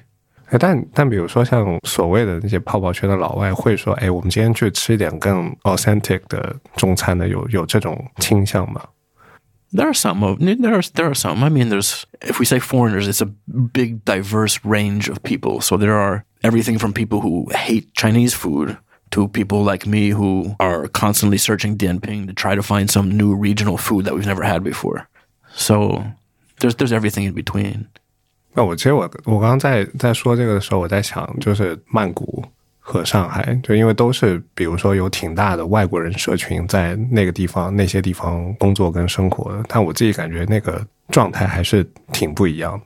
[0.61, 6.20] 但但比如说像所谓的那些泡泡圈的老外会说，哎，我们今天去吃一点更 authentic
[9.73, 11.45] There are some of there are there are some.
[11.45, 13.25] I mean, there's if we say foreigners, it's a
[13.73, 15.62] big diverse range of people.
[15.62, 18.77] So there are everything from people who hate Chinese food
[19.12, 23.34] to people like me who are constantly searching Dianping to try to find some new
[23.34, 25.08] regional food that we've never had before.
[25.56, 26.04] So
[26.60, 27.88] there's there's everything in between.
[28.54, 32.45] 那我其实我我刚刚在在说这个的时候，我在想，就是曼谷
[32.86, 42.86] 和上海，就因为都是比如说有挺大的外国人社群在那个地方那些地方工作跟生活的，但我自己感觉那个状态还是挺不一样的。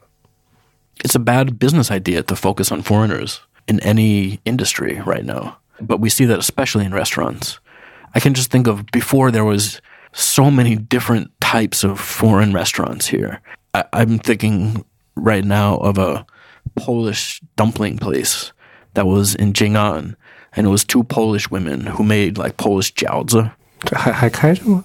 [1.04, 3.38] It's a bad business idea to focus on foreigners
[3.68, 5.56] in any industry right now.
[5.80, 7.56] But we see that especially in restaurants.
[8.14, 9.80] I can just think of before there was
[10.14, 13.42] so many different types of foreign restaurants here.
[13.74, 16.26] I, I'm thinking right now of a
[16.76, 18.54] Polish dumpling place
[18.95, 20.17] that was in Jing'an,
[20.55, 23.53] and it was two Polish women who made like Polish jiaozi.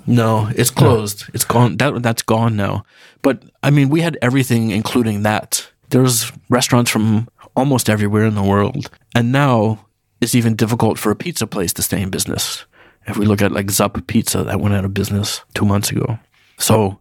[0.08, 1.22] No, it's closed.
[1.22, 1.32] No.
[1.34, 1.78] It's gone.
[1.78, 2.86] That that's gone now.
[3.22, 5.70] But I mean, we had everything, including that.
[5.90, 9.86] There's restaurants from almost everywhere in the world, and now
[10.22, 12.66] it's even difficult for a pizza place to stay in business.
[13.08, 16.18] If we look at like Zup Pizza, that went out of business two months ago.
[16.58, 17.00] So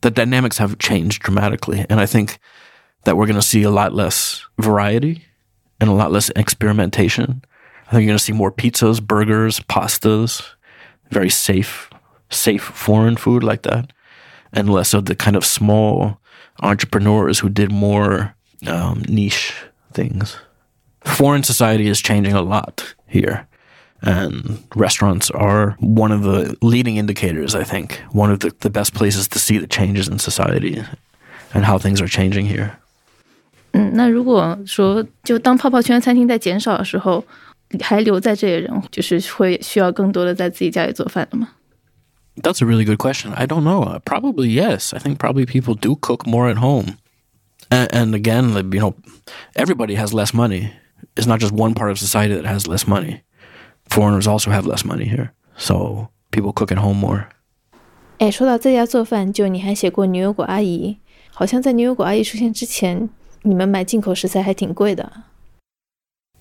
[0.00, 2.38] the dynamics have changed dramatically, and I think
[3.04, 5.24] that we're going to see a lot less variety
[5.84, 7.44] and a lot less experimentation.
[7.86, 10.42] I think you're going to see more pizzas, burgers, pastas,
[11.10, 11.90] very safe,
[12.30, 13.92] safe foreign food like that,
[14.50, 16.18] and less of the kind of small
[16.62, 18.34] entrepreneurs who did more
[18.66, 19.52] um, niche
[19.92, 20.38] things.
[21.02, 23.46] Foreign society is changing a lot here,
[24.00, 27.54] and restaurants are one of the leading indicators.
[27.54, 30.82] I think one of the, the best places to see the changes in society
[31.52, 32.78] and how things are changing here.
[33.74, 37.22] 嗯，那如果说就当泡泡圈餐厅在减少的时候，
[37.80, 41.48] 还留在这些人，就是会需要更多的在自己家里做饭的吗
[42.40, 43.32] ？That's a really good question.
[43.32, 43.82] I don't know.
[43.82, 44.94] Uh, probably yes.
[44.94, 46.96] I think probably people do cook more at home.
[47.70, 48.94] And, and, again, you know,
[49.54, 50.70] everybody has less money.
[51.16, 53.22] It's not just one part of society that has less money.
[53.90, 57.26] Foreigners also have less money here, so people cook at home more.
[58.18, 60.96] 哎，说到在家做饭，就你还写过《牛油果阿姨》，
[61.32, 63.08] 好像在《牛油果阿姨》出现之前，
[63.43, 65.11] 你们买进口食材还挺贵的。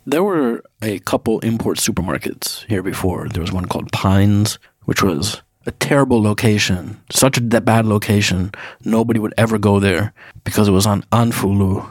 [0.07, 3.29] There were a couple import supermarkets here before.
[3.29, 8.53] There was one called Pines, which was a terrible location, such a de- bad location.
[8.85, 10.14] Nobody would ever go there
[10.45, 11.87] because it was on Anfulu.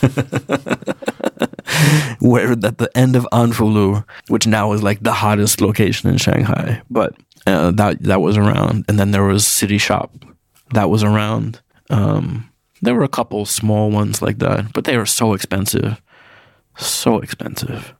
[2.19, 6.81] Where at the end of Anfulu, which now is like the hottest location in Shanghai,
[6.89, 10.11] but uh, that that was around, and then there was City Shop,
[10.73, 11.59] that was around.
[11.89, 12.48] Um,
[12.81, 16.01] there were a couple small ones like that, but they were so expensive,
[16.77, 17.93] so expensive,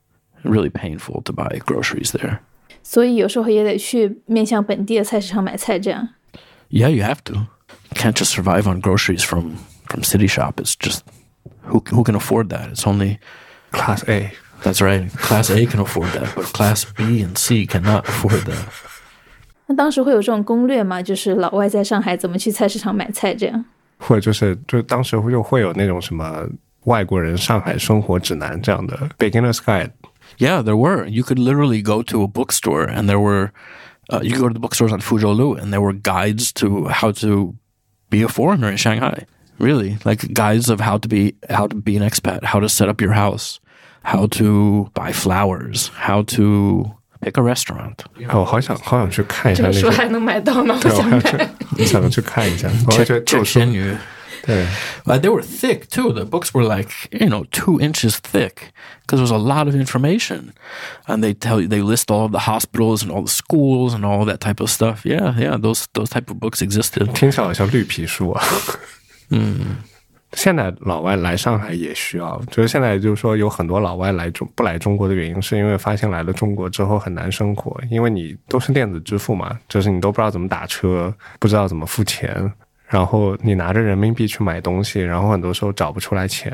[0.44, 2.40] really painful to buy groceries there.
[2.82, 6.10] 所以有时候也得去面向本地的菜市场买菜，这样。
[6.70, 7.34] Yeah, you have to.
[7.34, 7.46] You
[7.94, 9.56] can't just survive on groceries from
[9.88, 10.60] from City Shop.
[10.60, 11.00] It's just
[11.68, 12.70] who who can afford that?
[12.72, 13.18] It's only
[13.72, 14.32] Class A，
[14.62, 15.10] that's right.
[15.16, 18.66] Class A can afford that, but Class B and C cannot afford that.
[19.66, 21.02] 那当时会有这种攻略吗？
[21.02, 23.64] 就是老外在上海怎么去菜市场买菜这样。
[24.00, 26.46] 或者就是就当时就会有那种什么
[26.84, 29.90] 外国人上海生活指南这样的 beginner's guide。
[30.38, 31.06] Yeah, there were.
[31.06, 33.52] You could literally go to a bookstore, and there were.
[34.12, 37.10] Uh, you could go to the bookstores on Fuzhou, and there were guides to how
[37.12, 37.54] to
[38.10, 39.26] be a foreigner in Shanghai.
[39.58, 42.88] Really, like guides of how to be how to be an expat, how to set
[42.88, 43.58] up your house,
[44.02, 47.96] how to buy flowers, how to pick a restaurant.
[48.28, 50.74] 啊我好想好想去看一下那些，这个书还能买到吗？
[50.76, 51.50] 我对，我想还买。
[51.76, 52.68] 去想去看一下。
[52.86, 53.60] 我还觉得这种书，
[54.44, 54.64] 对，
[55.04, 56.12] Uh, they were thick too.
[56.12, 58.70] The books were like you know two inches thick
[59.02, 60.52] because there was a lot of information,
[61.06, 64.04] and they tell you they list all of the hospitals and all the schools and
[64.04, 65.04] all that type of stuff.
[65.04, 67.12] Yeah, yeah, those those type of books existed.
[67.12, 68.44] 听起来好像绿皮书啊。
[69.30, 69.78] 嗯，
[70.32, 82.52] 现在老外来上海也需要，就是现在就是说有很多老外来中不来中国的原因，是因为发现来了中国之后很难生活，因为你都是电子支付嘛，就是你都不知道怎么打车，不知道怎么付钱，
[82.88, 86.52] 然后你拿着人民币去买东西，然后很多时候找不出来钱。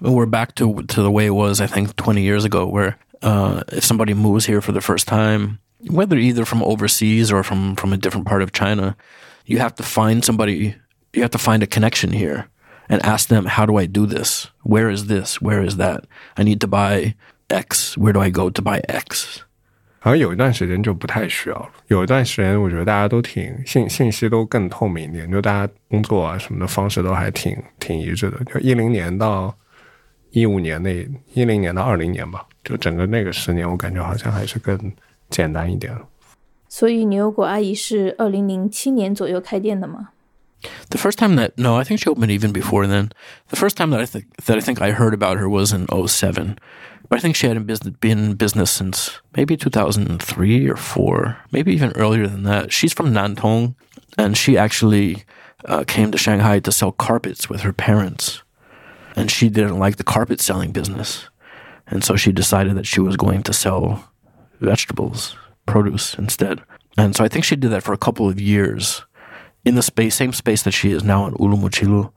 [0.00, 3.62] We're back to to the way it was, I think, 20 years ago, where uh,
[3.68, 5.58] if somebody moves here for the first time,
[5.88, 8.96] whether either from overseas or from from a different part of China,
[9.46, 10.74] you have to find somebody.
[11.12, 12.46] You have to find a connection here
[12.89, 14.47] And ask them, "How do I do this?
[14.63, 15.37] Where is this?
[15.41, 16.01] Where is that?
[16.35, 17.13] I need to buy
[17.47, 17.95] X.
[17.97, 19.43] Where do I go to buy X?"
[20.01, 28.41] 好像有一段时间就不太需要了，有一段时间我觉得大家都挺信信息都更透明一点，就大家工作啊什么的方式都还挺挺一致的。
[28.45, 29.53] 就一零年到
[30.31, 34.79] 一五年那一零年到二零年吧，就整个那个十年，我感觉好像还是更
[35.29, 35.93] 简单一点。
[36.69, 40.11] 所以牛油果阿姨是二零零七年左右开店的吗？
[40.89, 43.11] The first time that no, I think she opened even before then.
[43.47, 45.87] The first time that I think that I think I heard about her was in
[45.87, 46.59] 07.
[47.07, 47.65] But I think she had
[47.99, 52.71] been in business since maybe 2003 or 4, maybe even earlier than that.
[52.71, 53.75] She's from Nantong,
[54.17, 55.23] and she actually
[55.65, 58.43] uh, came to Shanghai to sell carpets with her parents.
[59.15, 61.27] And she didn't like the carpet selling business.
[61.87, 64.11] And so she decided that she was going to sell
[64.61, 65.35] vegetables,
[65.65, 66.61] produce instead.
[66.95, 69.03] And so I think she did that for a couple of years
[69.65, 72.11] in the space, same space that she is now in Ulumuchilu.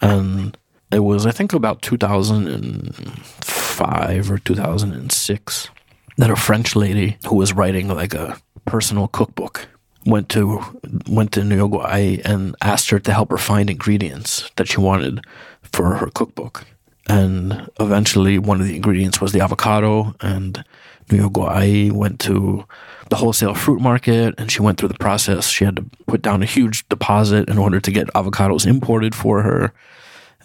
[0.00, 0.56] And
[0.90, 5.68] it was, I think, about 2005 or 2006
[6.16, 9.68] that a French lady who was writing like a personal cookbook
[10.06, 10.62] went to
[11.08, 11.84] went to Nyogo
[12.24, 15.24] and asked her to help her find ingredients that she wanted
[15.62, 16.66] for her cookbook.
[17.08, 20.14] And eventually, one of the ingredients was the avocado.
[20.20, 20.64] And
[21.10, 22.64] Ai went to
[23.09, 25.47] the wholesale fruit market and she went through the process.
[25.49, 29.41] She had to put down a huge deposit in order to get avocados imported for
[29.41, 29.73] her.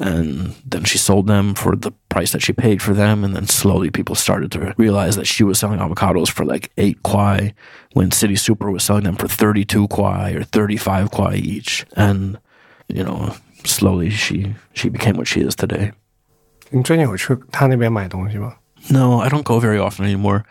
[0.01, 3.23] And then she sold them for the price that she paid for them.
[3.23, 7.03] And then slowly people started to realize that she was selling avocados for like eight
[7.05, 7.55] kwai
[7.93, 11.87] when City Super was selling them for 32 kwai or 35 kwai each.
[11.97, 12.39] And,
[12.89, 15.93] you know, slowly she, she became what she is today.
[16.71, 18.55] 你最近有去他那边买东西吗？
[18.91, 20.43] No, I don't go very often anymore.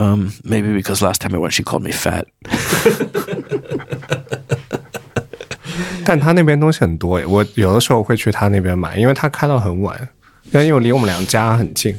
[0.00, 2.26] Um, maybe because last time I went, she called me fat.
[6.04, 10.08] 但他那边东西很多诶，我有的时候会去他那边买，因为他开到很晚，
[10.52, 11.94] 但因为离我们俩家很近，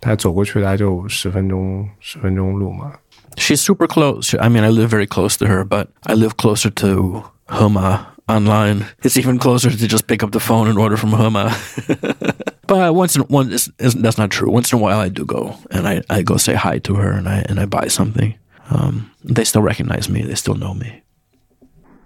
[0.00, 2.92] 他走过去大概就十分钟十分钟路嘛。
[3.36, 4.36] She's super close.
[4.38, 8.84] I mean, I live very close to her, but I live closer to Hema online.
[9.02, 11.50] It's even closer to just pick up the phone and order from Hema.
[12.71, 14.49] but once in one, is that's not true.
[14.51, 17.11] Once in a while, I do go and I, I go say hi to her
[17.11, 18.35] and I and I buy something.
[18.69, 20.21] Um, they still recognize me.
[20.23, 21.03] They still know me.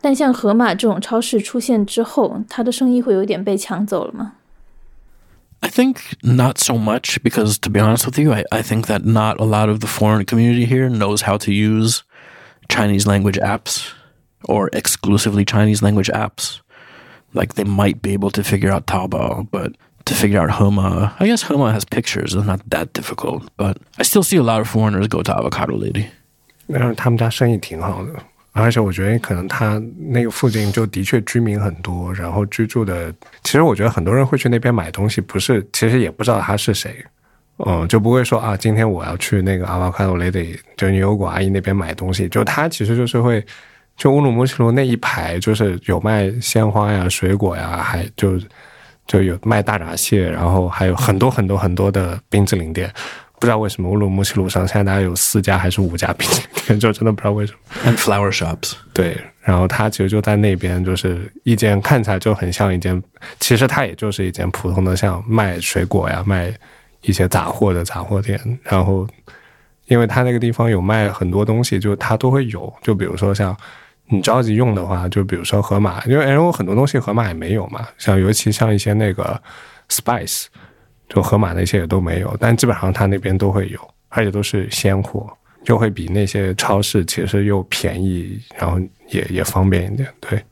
[0.02, 4.34] 但像盒马这种超市出现之后，它的生意会有点被抢走了吗？
[5.60, 9.06] I think not so much because, to be honest with you, I, I think that
[9.06, 12.02] not a lot of the foreign community here knows how to use
[12.68, 13.92] Chinese language apps
[14.46, 16.62] or exclusively Chinese language apps.
[17.36, 19.74] Like they might be able to figure out Taobao, but
[20.07, 21.13] to figure out Hema.
[21.19, 22.35] I guess Hema has pictures.
[22.35, 25.77] It's not that difficult, but I still see a lot of foreigners go to Avocado
[25.77, 26.07] Lady.
[26.73, 28.13] 但是他们家生意挺好的，
[28.53, 33.13] 而且我觉得可能他那个附近就的确居民很多，然后居住的，
[33.45, 37.05] 其实我觉得很多人会去那边买东西，不是，其实也不知道他是谁，
[37.59, 43.45] 嗯，就不会说啊，今天我要去那个 Avocado Lady，就牛油果阿姨那边买东西，就他其实就是会。
[43.97, 48.39] 就乌鲁木齐路那一排，就是有卖鲜花呀、水果呀，还就
[49.07, 52.93] 就有卖大闸蟹，然后还有很多很多很多的冰淇淋店。
[53.39, 57.59] 不知道为什么乌鲁木齐路上现在大概有四家还是五家冰淇淋店，就真的不知道为什么。
[57.85, 58.73] And flower shops.
[58.95, 63.01] 对，然后它其实就在那边，就是一间看起来就很像一间，
[63.39, 66.51] 其实它也就是一间普通的像卖水果呀、卖
[67.03, 68.41] 一些杂货的杂货店。
[68.63, 69.07] 然后，
[69.85, 73.55] 因为它那个地方有卖很多东西，就它都会有，就比如说像
[74.10, 79.42] 你着急用的话，就比如说盒马，因为因为很多东西盒马也没有嘛，像尤其像一些那个
[79.90, 80.46] spice，
[81.08, 83.80] 就盒马那些也都没有，但基本上它那边都会有，
[84.10, 85.32] 而且都是鲜货。
[85.64, 88.80] 就会比那些超市其实又便宜，然后
[89.10, 90.12] 也也方便一点。
[90.20, 90.44] 对，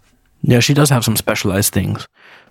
[0.44, 2.04] Yeah, she does have some specialized things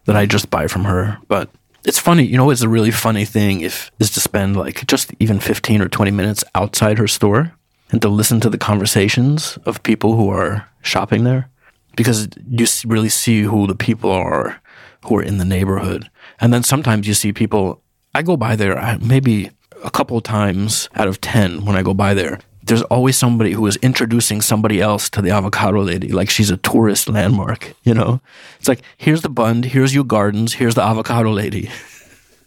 [0.06, 1.18] that I just buy from her.
[1.28, 1.46] But
[1.84, 5.12] it's funny, you know, it's a really funny thing if is to spend like just
[5.20, 7.52] even 15 or 20 minutes outside her store
[7.92, 11.48] and to listen to the conversations of people who are shopping there
[11.96, 14.60] because you s- really see who the people are
[15.06, 16.08] who are in the neighborhood.
[16.40, 17.80] And then sometimes you see people,
[18.14, 19.50] I go by there I- maybe
[19.84, 22.38] a couple of times out of 10 when I go by there.
[22.64, 26.56] There's always somebody who is introducing somebody else to the avocado lady, like she's a
[26.58, 28.20] tourist landmark, you know?
[28.58, 31.70] It's like, here's the bund, here's your gardens, here's the avocado lady.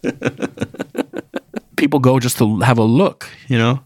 [1.76, 3.80] People go just to have a look, you know?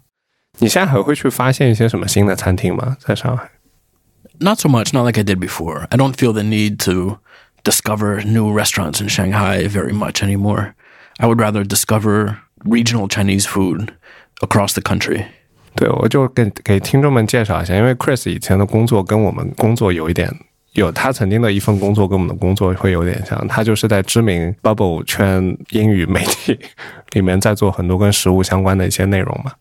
[0.60, 2.98] 你现在还会去发现一些什么新的餐厅吗？
[3.00, 3.50] 在上海？
[4.40, 5.88] Not so much, not like I did before.
[5.90, 7.20] I don't feel the need to
[7.64, 10.76] discover new restaurants in Shanghai very much anymore.
[11.20, 13.94] I would rather discover regional Chinese food
[14.42, 15.26] across the country.
[15.76, 20.30] 对，我就给给听众们介绍一下，因为 Chris 以前的工作跟我们工作有一点。
[20.74, 26.60] 有他曾经的一份工作跟我们的工作会有点像，他就是在知名 Bubble 圈英语媒体
[27.14, 29.54] 里面在做很多跟食物相关的一些内容嘛。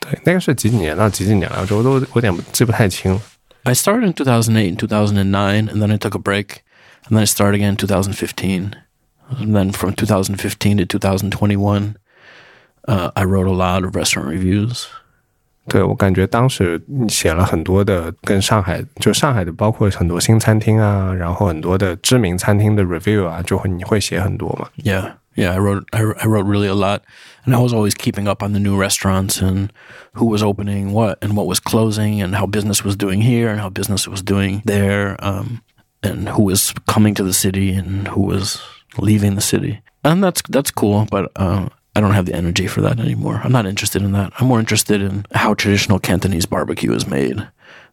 [0.00, 3.20] 对，那个是几几年到几几年来着，我都有点记不太清了。
[3.64, 6.62] I started in 2008 and 2009, and then I took a break,
[7.06, 8.76] and then I started again in 2015.
[9.40, 11.96] And then from 2015 to 2021,
[12.86, 14.86] uh, I wrote a lot of restaurant reviews.
[15.68, 24.68] 对我感觉当时你写了很多的跟上海，就上海的包括很多新餐厅啊，然后很多的知名餐厅的 review 啊，就会你会写很多嘛。
[24.76, 27.03] Yeah, yeah, I wrote I, I wrote really a lot,
[27.45, 29.71] and I was always keeping up on the new restaurants and
[30.13, 33.59] who was opening what and what was closing and how business was doing here and
[33.59, 35.63] how business was doing there, um,
[36.03, 38.61] and who was coming to the city and who was
[38.97, 39.81] leaving the city.
[40.03, 43.41] And that's that's cool, but uh, I don't have the energy for that anymore.
[43.43, 44.33] I'm not interested in that.
[44.39, 47.47] I'm more interested in how traditional Cantonese barbecue is made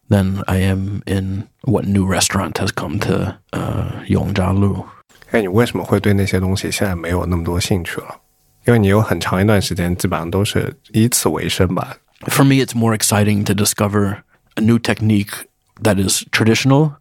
[0.09, 4.89] than I am in what new restaurant has come to uh, Yongjialu.
[5.30, 8.20] 哎，你为什么会对那些东西现在没有那么多兴趣了？
[8.66, 11.96] 因为你有很长一段时间基本上都是以此为生吧。
[12.28, 14.22] for me, it's more exciting to discover
[14.56, 15.46] a new technique
[15.82, 16.92] that is traditional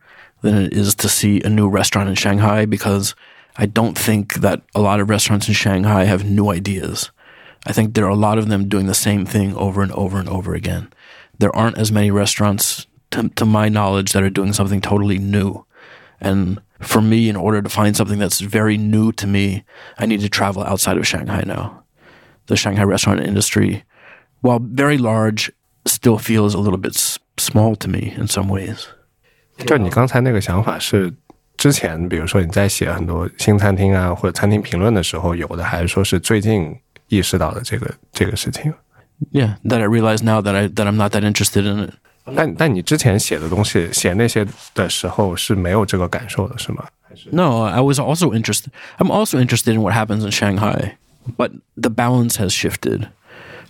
[0.41, 3.13] than it is to see a new restaurant in Shanghai because
[3.55, 7.11] I don't think that a lot of restaurants in Shanghai have new ideas.
[7.65, 10.19] I think there are a lot of them doing the same thing over and over
[10.19, 10.89] and over again.
[11.39, 15.65] There aren't as many restaurants, to, to my knowledge, that are doing something totally new.
[16.19, 19.63] And for me, in order to find something that's very new to me,
[19.97, 21.83] I need to travel outside of Shanghai now.
[22.47, 23.83] The Shanghai restaurant industry
[24.41, 25.51] while very large,
[25.85, 28.87] still feels a little bit s- small to me in some ways.
[29.65, 31.13] 就你刚才那个想法是
[31.57, 36.75] 之前，比如说你在写很多新餐厅啊或者餐厅评论的时候有的，还是说是最近
[37.07, 38.73] 意识到的这个这个事情？
[39.31, 41.93] Yeah, that I realize now that I that I'm not that interested in it.
[42.35, 46.85] 但但你之前写的东西，写那些的时候是没有这个感受的，是吗？
[47.31, 48.71] No, I was also interested.
[48.97, 50.97] I'm also interested in what happens in Shanghai,
[51.37, 53.09] but the balance has shifted.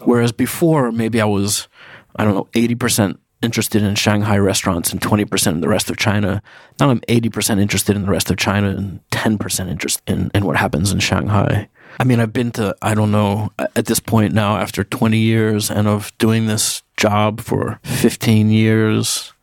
[0.06, 1.68] Whereas before, maybe I was,
[2.16, 6.42] I don't know, 80% interested in Shanghai restaurants and 20% in the rest of China.
[6.80, 10.56] Now I'm 80% interested in the rest of China and 10% interest in, in what
[10.56, 11.68] happens in Shanghai.
[12.00, 15.70] I mean, I've been to, I don't know, at this point now, after 20 years
[15.70, 19.34] and of doing this job for 15 years,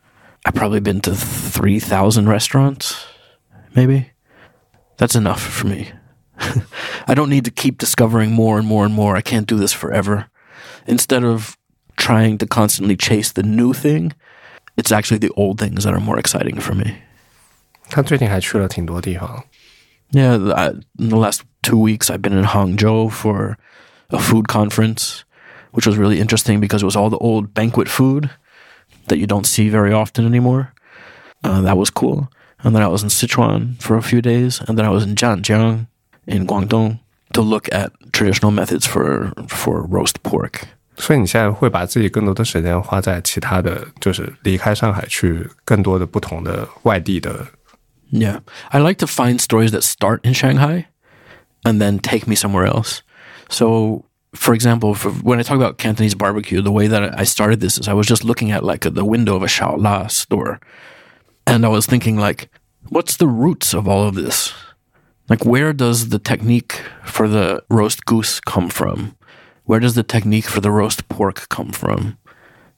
[0.45, 3.07] I've probably been to 3,000 restaurants,
[3.75, 4.11] maybe.
[4.97, 5.93] That's enough for me.
[7.07, 9.17] I don't need to keep discovering more and more and more.
[9.17, 10.29] I can't do this forever.
[10.87, 11.57] Instead of
[11.97, 14.13] trying to constantly chase the new thing,
[14.77, 16.97] it's actually the old things that are more exciting for me.
[17.91, 19.45] 他最近还去了挺多地方，
[20.12, 20.68] yeah, I,
[21.00, 23.58] in the last two weeks, I've been in Hangzhou for
[24.10, 25.24] a food conference,
[25.72, 28.30] which was really interesting because it was all the old banquet food
[29.08, 30.74] that you don't see very often anymore.
[31.44, 32.28] Uh, that was cool.
[32.64, 35.16] And then I was in Sichuan for a few days, and then I was in
[35.16, 35.88] Zhanjiang
[36.28, 37.00] in Guangdong
[37.34, 40.68] to look at traditional methods for for roast pork.
[40.98, 47.46] 所以你现在会把自己更多的时间花在其他的，就是离开上海去更多的不同的外地的
[48.18, 48.40] yeah,
[48.72, 50.88] I like to find stories that start in Shanghai
[51.66, 53.04] and then take me somewhere else.
[53.50, 57.60] So, for example, for, when I talk about Cantonese barbecue, the way that I started
[57.60, 60.62] this is I was just looking at like a, the window of a Shaola store,
[61.46, 62.50] and I was thinking like,
[62.88, 64.54] what's the roots of all of this?
[65.28, 69.18] Like, where does the technique for the roast goose come from?
[69.66, 72.18] Where does the technique for the roast pork come from?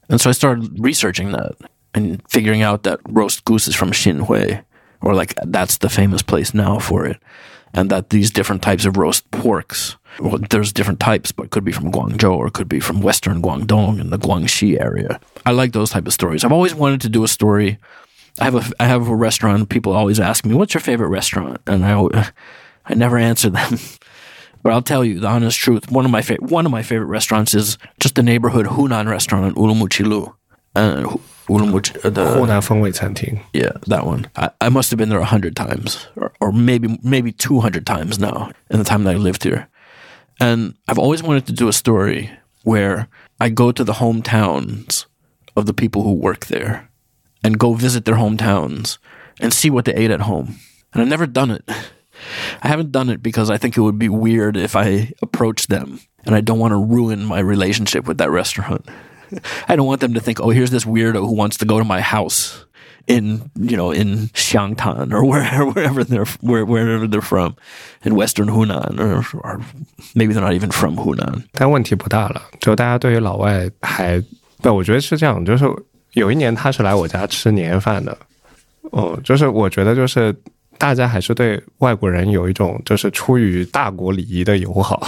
[0.10, 1.56] And so I started researching that
[1.94, 4.64] and figuring out that roast goose is from Xinhui,
[5.02, 7.18] or like that's the famous place now for it.
[7.74, 11.72] And that these different types of roast porks, well, there's different types, but could be
[11.72, 15.20] from Guangzhou or could be from Western Guangdong in the Guangxi area.
[15.46, 16.44] I like those type of stories.
[16.44, 17.78] I've always wanted to do a story.
[18.40, 19.70] I have a I have a restaurant.
[19.70, 22.32] People always ask me, "What's your favorite restaurant?" And I
[22.86, 23.80] I never answer them.
[24.64, 25.90] But I'll tell you the honest truth.
[25.92, 29.46] One of my fa- one of my favorite restaurants is just the neighborhood Hunan restaurant
[29.46, 30.34] in Ulumuchilu.
[30.76, 31.16] Uh,
[31.48, 32.64] which uh, the Hunan
[33.54, 34.30] Yeah, that one.
[34.36, 37.86] I, I must have been there a hundred times, or, or maybe maybe two hundred
[37.86, 39.68] times now in the time that I lived here.
[40.40, 42.30] And I've always wanted to do a story
[42.64, 43.08] where
[43.40, 45.06] I go to the hometowns
[45.56, 46.90] of the people who work there,
[47.44, 48.98] and go visit their hometowns
[49.40, 50.56] and see what they ate at home.
[50.94, 51.64] And I've never done it.
[52.64, 56.00] I haven't done it because I think it would be weird if I approached them,
[56.26, 58.88] and I don't want to ruin my relationship with that restaurant.
[59.67, 61.85] I don't want them to think, oh, here's this weirdo who wants to go to
[61.85, 62.67] my house
[63.07, 67.57] in, you know, in Xiangtan or wherever, wherever they're, where, wherever they're from,
[68.05, 69.61] in Western Hunan, or, or
[70.15, 71.45] maybe they're not even from Hunan.
[71.53, 74.23] 但问题不大了，就大家对于老外还
[74.61, 75.65] 不，我觉得是这样，就是
[76.13, 78.17] 有一年他是来我家吃年夜饭的，
[78.91, 80.35] 哦，就是我觉得就是
[80.77, 85.05] 大家还是对外国人有一种就是出于大国礼仪的友好，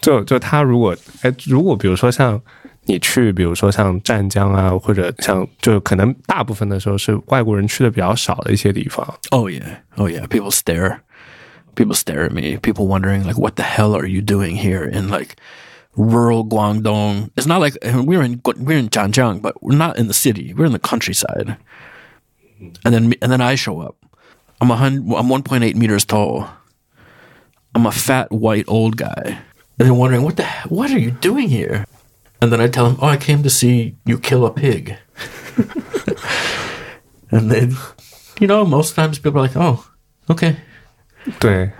[0.00, 2.40] 就就他如果哎，如果比如说像
[2.88, 10.26] 你去，比如说像湛江啊，或者像就可能大部分的时候是外国人去的比较少的一些地方， Oh yeah, oh yeah.
[10.26, 10.98] People stare.
[11.74, 12.56] People stare at me.
[12.58, 15.36] People wondering like, what the hell are you doing here in like
[15.96, 17.30] rural Guangdong?
[17.36, 20.54] It's not like we're in we're in Zhanjiang, but we're not in the city.
[20.54, 21.56] We're in the countryside.
[22.84, 23.96] And then and then I show up.
[24.60, 26.46] I'm a hundred, I'm 1.8 meters tall.
[27.74, 29.38] I'm a fat white old guy.
[29.78, 31.86] And they're wondering what the what are you doing here?
[32.40, 34.96] And then I tell them, oh, I came to see you kill a pig.
[37.30, 37.76] and then,
[38.38, 39.84] you know, most times people are like, oh,
[40.28, 40.56] okay.
[41.40, 41.72] 对，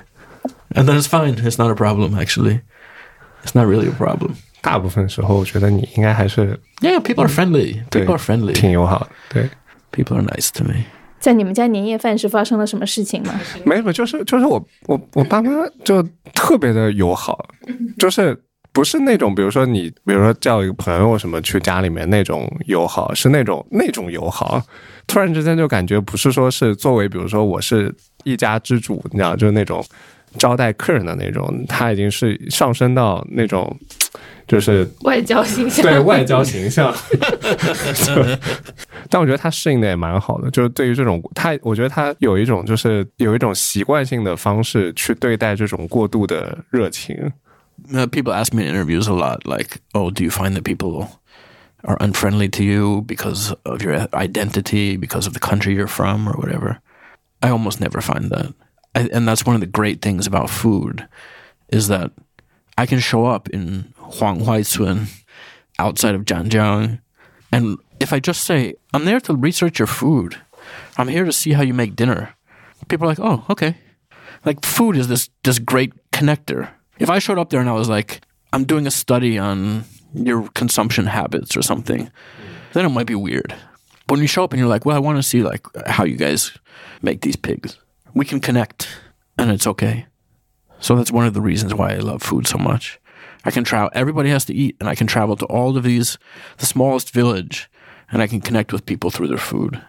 [0.75, 1.35] And then it's fine.
[1.45, 2.63] It's not a problem, actually.
[3.43, 4.37] It's not really a problem.
[4.63, 7.85] 大部分时候我觉得你应该还是 Yeah, people are friendly.
[7.91, 8.53] 对 People are friendly.
[8.55, 9.51] 挺友好的，对。
[9.93, 10.85] People are nice to me.
[11.21, 13.39] 在你们家年夜饭是发生了什么事情吗？
[13.65, 15.51] 没有，就是就是我我我爸妈
[15.85, 16.03] 就
[16.35, 17.47] 特别的友好，
[17.99, 18.43] 就是
[18.80, 24.64] 不是那种比如说你比如说叫一个朋友什么去家里面那种友好，是那种那种友好。
[25.06, 29.84] 突然之间就感觉不是说是作为比如说我是一家之主，你知道，就是那种
[30.38, 33.78] 招待客人的那种，他已经是上升到那种
[34.48, 36.96] 就是外交形象对外交形象。
[39.10, 47.30] 但我觉得他适应的也蛮好的，就是对于这种他，我觉得他有一种就是有一种习惯性的方式去对待这种过度的热情。
[47.94, 51.22] Uh, people ask me in interviews a lot, like, oh, do you find that people
[51.86, 56.34] are unfriendly to you because of your identity, because of the country you're from, or
[56.34, 56.82] whatever?
[57.42, 58.54] I almost never find that.
[58.96, 61.08] I, and that's one of the great things about food
[61.70, 62.12] is that
[62.78, 65.08] I can show up in Huanghuaicun
[65.78, 67.00] outside of Zhanjiang.
[67.52, 70.40] And if I just say, I'm there to research your food,
[70.98, 72.36] I'm here to see how you make dinner,
[72.88, 73.78] people are like, oh, okay.
[74.46, 76.70] Like food is this this great connector.
[76.99, 78.21] If I showed up there and I was like,
[78.53, 82.11] I'm doing a study on your consumption habits or something,
[82.73, 83.55] then it might be weird.
[84.07, 86.05] But when you show up and you're like, well, I want to see like how
[86.05, 86.53] you guys
[87.03, 87.79] make these pigs.
[88.15, 88.89] We can connect
[89.39, 90.07] and it's okay.
[90.79, 93.01] So that's one of the reasons why I love food so much.
[93.45, 96.19] I can travel everybody has to eat and I can travel to all of these
[96.59, 97.69] the smallest village
[98.11, 99.81] and I can connect with people through their food.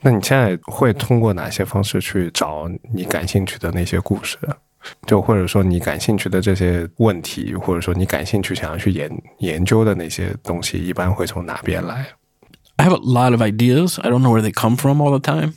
[0.00, 4.38] 那你现在会通过哪些方式去找你感兴趣的那些故事？
[5.06, 12.06] 就或者说你感兴趣的这些问题，或者说你感兴趣想要去研研究的那些东西，一般会从哪边来？
[12.76, 14.00] I have a lot of ideas.
[14.00, 15.54] I don't know where they come from all the time.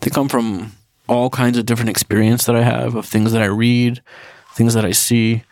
[0.00, 0.72] They come from
[1.06, 3.98] all kinds of different experience that I have of things that I read,
[4.56, 5.42] things that I see.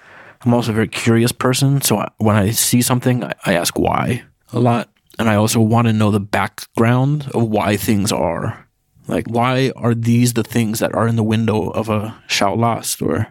[0.45, 3.79] I'm also a very curious person, so I, when I see something, I, I ask
[3.79, 4.23] why
[4.53, 4.89] a lot.
[5.21, 8.64] and I also want to know the background of why things are.
[9.08, 13.28] like, why are these the things that are in the window of a Shaola store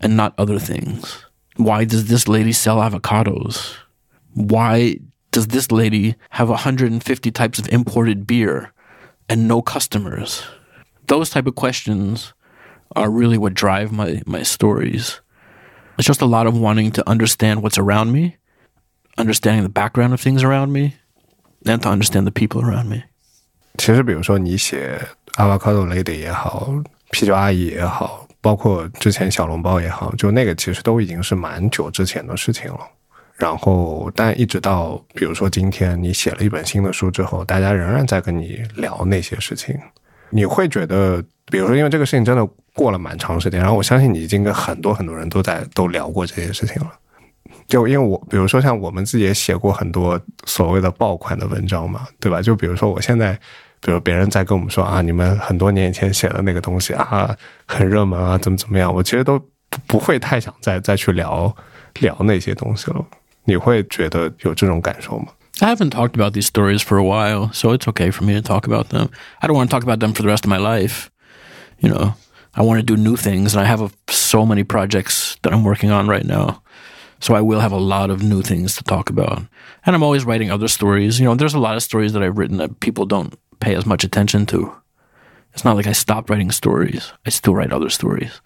[0.00, 1.24] and not other things?
[1.56, 3.76] Why does this lady sell avocados?
[4.34, 4.98] Why
[5.30, 8.72] does this lady have 150 types of imported beer
[9.28, 10.44] and no customers?
[11.06, 12.32] Those type of questions
[12.96, 15.20] are really what drive my, my stories.
[15.96, 18.36] It's just a lot of wanting to understand what's around me,
[19.16, 20.96] understanding the background of things around me,
[21.66, 23.04] and to understand the people around me.
[23.78, 25.00] 其实，比如说你写
[25.36, 26.70] avocado lady 也好，
[27.10, 32.80] 啤酒阿姨也好，包括之前小笼包也好，就那个其实都已经是蛮久之前的事情了。
[33.36, 39.78] 然后，但一直到比如说今天你写了一本新的书之后，大家仍然在跟你聊那些事情，
[40.28, 46.92] 你会觉得，比如说因为这个事情真的过了蛮长时间，然后我相信你已经跟很多很多人都在都聊过这些事情了。
[47.68, 52.42] 就因为我，比如说像我们自己也写过很多所谓的爆款的文章嘛，对吧？
[52.42, 53.38] 就比如说我现在，
[53.81, 59.39] 比如别人在跟我们说啊，你们很多年以前写的那个东西啊，很热门啊，怎么怎么样，我其实都
[59.87, 61.53] 不会太想再再去聊
[61.99, 63.05] 聊那些东西了。
[63.45, 65.27] 你会觉得有这种感受吗？
[65.59, 68.65] I haven't talked about these stories for a while, so it's okay for me to talk
[68.65, 69.09] about them.
[69.39, 71.09] I don't want to talk about them for the rest of my life.
[71.79, 72.13] You know,
[72.55, 75.63] I want to do new things, and I have a, so many projects that I'm
[75.63, 76.61] working on right now.
[77.19, 79.43] So I will have a lot of new things to talk about.
[79.85, 81.19] And I'm always writing other stories.
[81.19, 83.86] You know, there's a lot of stories that I've written that people don't pay as
[83.86, 84.74] much attention to.
[85.54, 87.12] It's not like I stopped writing stories.
[87.26, 88.40] I still write other stories.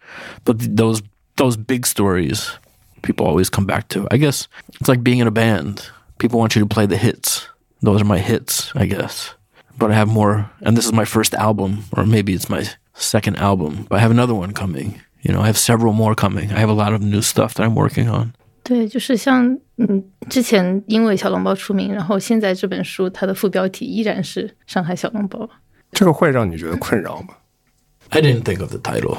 [0.45, 1.03] But those
[1.37, 2.59] those big stories
[3.03, 4.07] people always come back to.
[4.11, 4.49] I guess
[4.81, 5.91] it's like being in a band.
[6.19, 7.49] People want you to play the hits.
[7.81, 9.35] Those are my hits, I guess.
[9.77, 13.37] But I have more, and this is my first album, or maybe it's my second
[13.37, 15.01] album, but I have another one coming.
[15.23, 16.53] You know, I have several more coming.
[16.53, 18.35] I have a lot of new stuff that I'm working on.
[18.63, 19.45] 对，就是像
[19.79, 25.49] 嗯，之前因为小笼包出名，然后现在这本书它的副标题依然是上海小笼包。
[25.93, 27.35] 这个会让你觉得困扰吗
[28.11, 29.19] ？I didn't think of the title.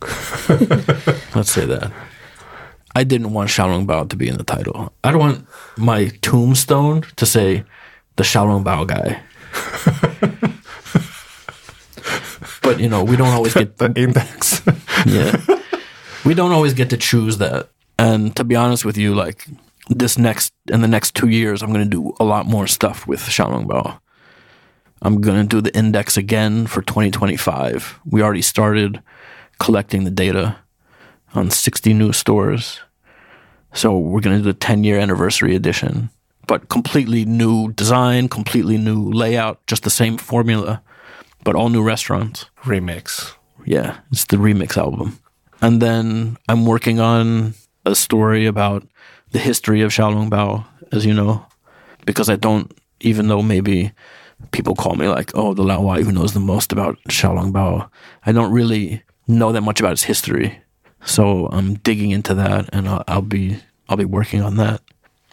[1.34, 1.90] Let's say that.
[2.94, 4.92] I didn't want Xiaolong Bao to be in the title.
[5.02, 5.44] I don't want
[5.76, 7.64] my tombstone to say
[8.16, 9.20] the Xiaolong Bao guy.
[12.62, 14.62] but you know, we don't always get the index.
[15.06, 15.36] yeah.
[16.24, 17.68] We don't always get to choose that
[17.98, 19.46] and to be honest with you, like
[19.88, 23.20] this next in the next two years, I'm gonna do a lot more stuff with
[23.20, 23.98] Xiaolong Bao.
[25.02, 28.00] I'm gonna do the index again for 2025.
[28.04, 29.02] We already started
[29.58, 30.56] collecting the data
[31.34, 32.80] on 60 new stores.
[33.72, 36.10] So we're going to do the 10 year anniversary edition,
[36.46, 40.82] but completely new design, completely new layout, just the same formula,
[41.42, 42.46] but all new restaurants.
[42.62, 43.34] Remix.
[43.64, 45.18] Yeah, it's the remix album.
[45.60, 48.86] And then I'm working on a story about
[49.30, 51.44] the history of Xiaolong Bao, as you know,
[52.06, 53.92] because I don't, even though maybe
[54.52, 57.88] people call me like, oh, the Lao who knows the most about Xiaolong Bao,
[58.24, 60.60] I don't really know that much about its history.
[61.04, 63.58] So I'm digging into that, and I'll, I'll be
[63.88, 64.80] I'll be working on that.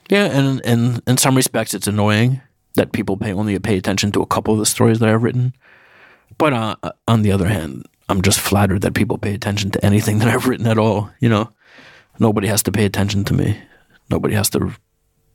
[0.10, 2.42] Yeah, and and in some respects, it's annoying
[2.76, 5.54] that people pay only pay attention to a couple of the stories that I've written.
[6.38, 6.76] But uh,
[7.08, 10.48] on the other hand, I'm just flattered that people pay attention to anything that I've
[10.48, 11.10] written at all.
[11.20, 11.50] You know,
[12.19, 13.57] nobody has to pay attention to me.
[14.09, 14.71] Nobody has to.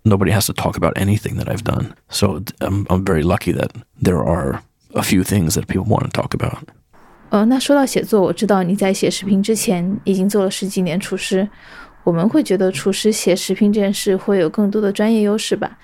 [0.04, 1.94] Nobody has to talk about anything that I've done.
[2.10, 3.70] So I'm I'm very lucky that
[4.02, 4.64] there are
[4.96, 6.64] a few things that people want to talk about.
[7.30, 11.48] 呃，那说到写作，我知道你在写视频之前已经做了十几年厨师。
[12.04, 15.78] 我们会觉得厨师写食评这件事会有更多的专业优势吧？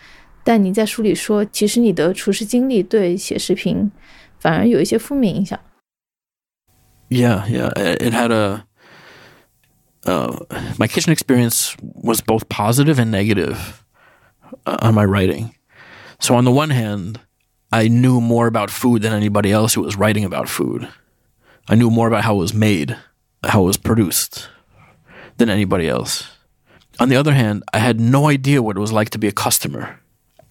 [0.44, 3.92] 但你在书里说，其实你的厨师经历对写视频
[4.40, 5.60] 反而有一些负面影响。
[7.10, 8.64] Yeah, yeah, it had a.
[10.05, 10.37] uh,
[10.79, 13.85] my kitchen experience was both positive and negative
[14.67, 15.55] uh, on my writing.
[16.19, 17.21] So on the one hand,
[17.73, 20.89] I knew more about food than anybody else who was writing about food.
[21.69, 22.97] I knew more about how it was made,
[23.45, 24.49] how it was produced
[25.39, 26.29] than anybody else.
[27.01, 29.33] On the other hand, I had no idea what it was like to be a
[29.33, 30.01] customer.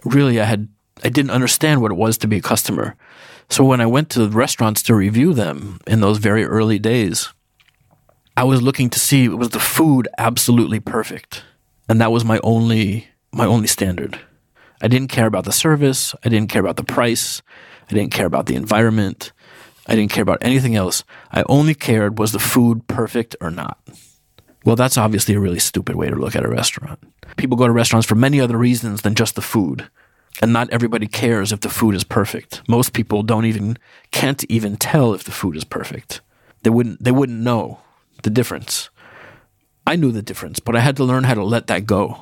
[0.04, 0.70] Really, I had
[1.04, 2.96] I didn't understand what it was to be a customer.
[3.50, 7.34] So when I went to the restaurants to review them in those very early days,
[8.38, 11.44] I was looking to see was the food absolutely perfect.
[11.90, 14.20] And that was my only my only standard.
[14.82, 17.42] I didn't care about the service, I didn't care about the price,
[17.90, 19.32] I didn't care about the environment.
[19.88, 21.04] I didn't care about anything else.
[21.32, 23.80] I only cared was the food perfect or not.
[24.64, 27.00] Well, that's obviously a really stupid way to look at a restaurant.
[27.36, 29.90] People go to restaurants for many other reasons than just the food.
[30.42, 32.62] And not everybody cares if the food is perfect.
[32.70, 33.78] Most people don't even
[34.12, 36.22] can't even tell if the food is perfect.
[36.64, 37.80] They wouldn't they wouldn't know
[38.22, 38.86] the difference.
[39.84, 42.16] I knew the difference, but I had to learn how to let that go.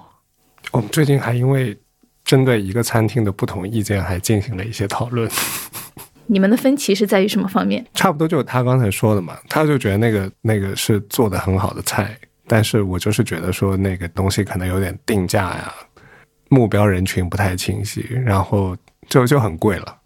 [0.72, 1.78] 我们最近还因为
[2.24, 5.30] 针对一个餐厅的不同意见还进行了一些讨论。
[6.28, 7.84] 你们的分歧是在于什么方面？
[7.95, 12.16] 差不多就是他刚才说的嘛，他就觉得那个那个是做的很好的菜，
[12.47, 15.74] 但是我就是觉得说那个东西可能有点定价呀，
[16.50, 18.78] 目标人群不太清晰，然后
[19.08, 19.97] 就就很贵了，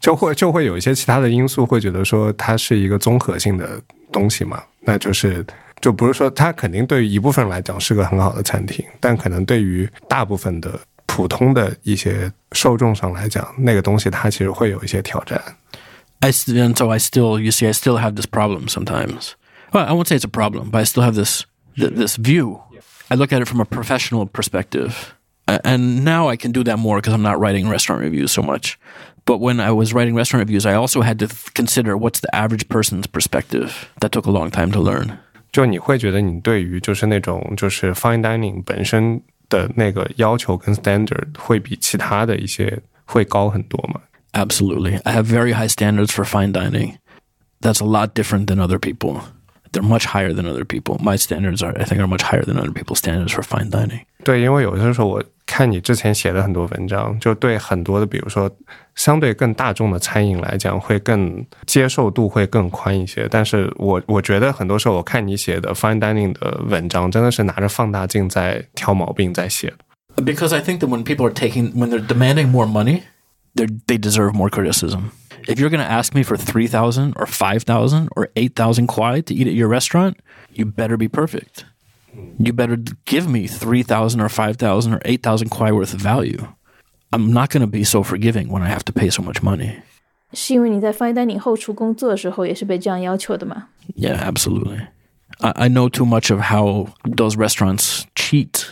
[0.00, 3.80] 就会就会有一些其他的因素，会觉得说它是一个综合性的
[4.12, 5.44] 东西嘛，那就是
[5.80, 15.40] 就不是说它肯定对于一部分人来讲是个很好的餐厅，但可能对于大部分的普通的一些受众上来讲，那个东西它其实会有一些挑战。
[16.20, 19.32] I st- and so I still, you see, I still have this problem sometimes.
[19.72, 21.44] Well, I won't say it's a problem, but I still have this
[21.76, 22.60] th- this view.
[23.08, 25.14] I look at it from a professional perspective,
[25.46, 28.42] A- and now I can do that more because I'm not writing restaurant reviews so
[28.42, 28.78] much.
[29.26, 32.28] But when I was writing restaurant reviews, I also had to th- consider what's the
[32.34, 33.88] average person's perspective.
[34.00, 35.18] That took a long time to learn.
[35.52, 44.00] 就你会觉得你对于就是那种就是 fine dining 本身的那个要求跟 standard 会比其他的一些会高很多吗？
[44.32, 45.00] Absolutely.
[45.04, 46.96] I have very high standards for fine dining.
[47.60, 49.22] That's a lot different than other people.
[49.72, 50.98] They're much higher than other people.
[51.00, 54.00] My standards are, I think, are much higher than other people's standards for fine dining.
[54.24, 58.49] 对，因为有些时候我 看你之前写的很多文章，就对很多的，比如说
[58.93, 63.27] 相对更大众的餐饮来讲，会更接受度会更宽一些。
[63.29, 69.73] 但是我我觉得很多时候我看你写的 fine dining 的文章，真的是拿着放大镜在挑毛病在写。
[70.15, 73.01] Because I think that when people are taking, when they're demanding more money,
[73.55, 75.11] they they deserve more criticism.
[75.47, 79.47] If you're going to ask me for 3,000 or 5,000 or 8,000 kwai to eat
[79.47, 80.17] at your restaurant,
[80.53, 81.65] you better be perfect.
[82.38, 86.46] You better d- give me 3,000 or 5,000 or 8,000 kwai worth of value.
[87.12, 89.82] I'm not going to be so forgiving when I have to pay so much money.
[90.32, 93.68] 是因为你在 fine dining 后厨工作的时候也是被这样要求的吗？
[93.96, 94.80] Yeah, absolutely.
[95.40, 98.66] I, I know too much of how those restaurants cheat.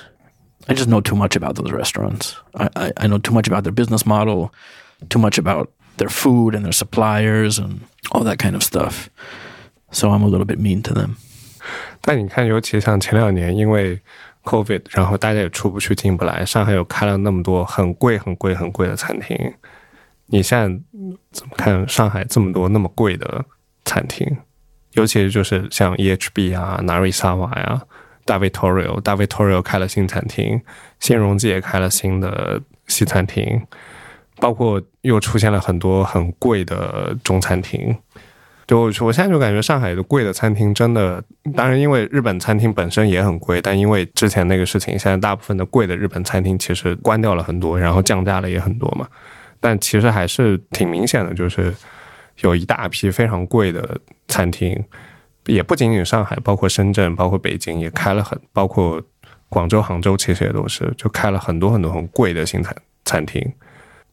[0.69, 2.35] I just know too much about those restaurants.
[2.55, 4.53] I, I, I know too much about their business model,
[5.09, 7.81] too much about their food and their suppliers and
[8.13, 9.09] all that kind of stuff.
[9.91, 11.17] So I'm a little bit mean to them.
[12.02, 14.00] 但你看，尤其像前两年，因为
[14.44, 19.54] COVID，然后大家也出不去、进不来，上海又开了那么多很贵、很贵、很贵的餐厅。
[20.28, 20.68] 你现在
[21.32, 23.46] 怎么看上海这么多那么贵的
[23.86, 24.38] 餐厅？
[24.94, 27.82] 尤其是就是像 EHB 啊、Narisawa 呀、
[28.26, 30.62] 大卫 Torio、大卫 Torio 开了新餐厅，
[31.00, 33.62] 新荣记也开了新的西餐厅，
[34.38, 37.96] 包括又出现了很多很贵的中餐厅。
[38.68, 41.24] 就我现在就感觉上海的贵的餐厅真的，
[41.56, 49.08] 当然因为日本餐厅本身也很贵，但因为之前那个事情，现在大部分的贵的日本餐厅其实关掉了很多，然后降价了也很多嘛。
[49.62, 51.74] 但其实还是挺明显的，就是
[52.42, 53.98] 有一大批非常贵的
[54.28, 54.84] 餐厅，
[55.46, 59.02] 也不仅仅上海，包括深圳、包括北京也开了很，包括
[59.48, 63.42] 广州、杭州，其实也都是就开了很多很多很贵的新餐餐厅。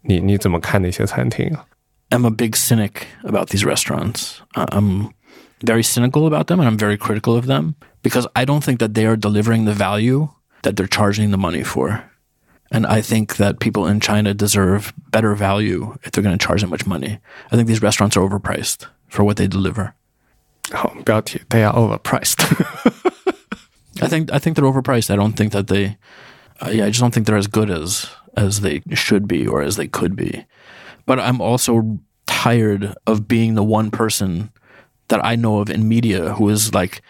[0.02, 1.64] 你你怎么看那些餐厅啊？
[2.14, 4.40] am a big cynic about these restaurants.
[4.54, 5.12] I'm
[5.62, 8.94] very cynical about them and I'm very critical of them because I don't think that
[8.94, 10.28] they are delivering the value
[10.62, 12.10] that they're charging the money for.
[12.70, 16.62] And I think that people in China deserve better value if they're going to charge
[16.62, 17.18] that much money.
[17.50, 19.94] I think these restaurants are overpriced for what they deliver.
[20.72, 21.40] Oh, got you.
[21.50, 22.40] they are overpriced.
[24.02, 25.10] I think I think they're overpriced.
[25.10, 25.98] I don't think that they,
[26.60, 29.62] uh, yeah, I just don't think they're as good as as they should be or
[29.62, 30.44] as they could be.
[31.06, 32.00] But I'm also
[32.44, 34.52] tired of being the one person
[35.08, 37.00] that I know of in media who is like,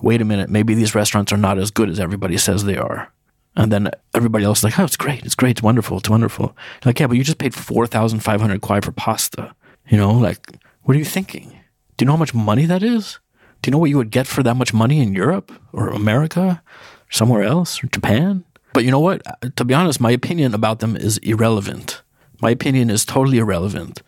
[0.00, 3.12] wait a minute, maybe these restaurants are not as good as everybody says they are.
[3.56, 6.56] And then everybody else is like, oh, it's great, it's great, it's wonderful, it's wonderful.
[6.84, 9.52] Like, yeah, but you just paid 4,500 kwai for pasta.
[9.88, 11.48] You know, like, what are you thinking?
[11.96, 13.18] Do you know how much money that is?
[13.62, 16.62] Do you know what you would get for that much money in Europe or America,
[16.62, 18.44] or somewhere else, or Japan?
[18.72, 19.22] But you know what?
[19.56, 22.02] To be honest, my opinion about them is irrelevant.
[22.40, 24.00] My opinion is totally irrelevant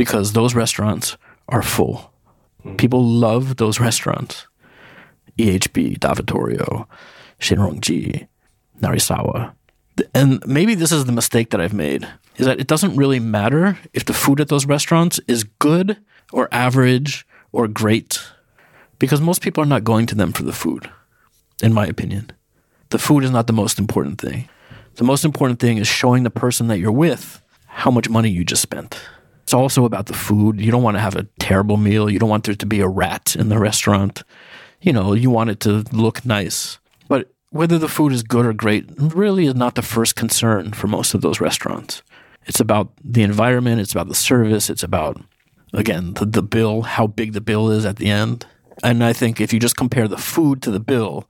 [0.00, 1.18] because those restaurants
[1.50, 2.10] are full.
[2.62, 2.76] Hmm.
[2.76, 4.46] People love those restaurants.
[5.36, 6.86] EHB, Davatorio,
[7.38, 8.26] Xinrongji,
[8.80, 9.52] Narisawa.
[10.14, 13.78] And maybe this is the mistake that I've made is that it doesn't really matter
[13.92, 15.98] if the food at those restaurants is good
[16.32, 18.22] or average or great
[18.98, 20.88] because most people are not going to them for the food,
[21.62, 22.32] in my opinion.
[22.88, 24.48] The food is not the most important thing.
[24.94, 28.46] The most important thing is showing the person that you're with how much money you
[28.46, 28.98] just spent.
[29.49, 30.59] It's also about the food.
[30.59, 32.09] You don't want to have a terrible meal.
[32.09, 34.23] You don't want there to be a rat in the restaurant.
[34.81, 36.79] You know, you want it to look nice.
[37.07, 40.87] But whether the food is good or great really is not the first concern for
[40.87, 42.01] most of those restaurants.
[42.47, 45.21] It's about the environment, it's about the service, it's about,
[45.73, 48.45] again, the, the bill, how big the bill is at the end.
[48.83, 51.29] And I think if you just compare the food to the bill,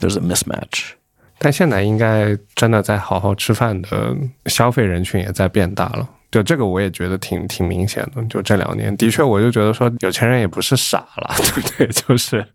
[0.00, 0.94] there's a mismatch.
[1.38, 4.16] 但现在应该真的在好好吃饭的
[4.46, 6.08] 消费人群也在变大了。
[6.31, 8.23] 就这个我也觉得挺挺明显的。
[8.25, 11.87] 就这两年，的确我就觉得说，有钱人也不是傻了， 对不对？
[12.07, 12.45] 就是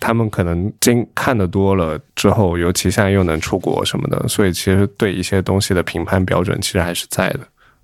[0.00, 7.40] 他们可能经看的多了之后，尤其现在又能出国什么的，所以其实对一些东西的评判标准其实还是在的。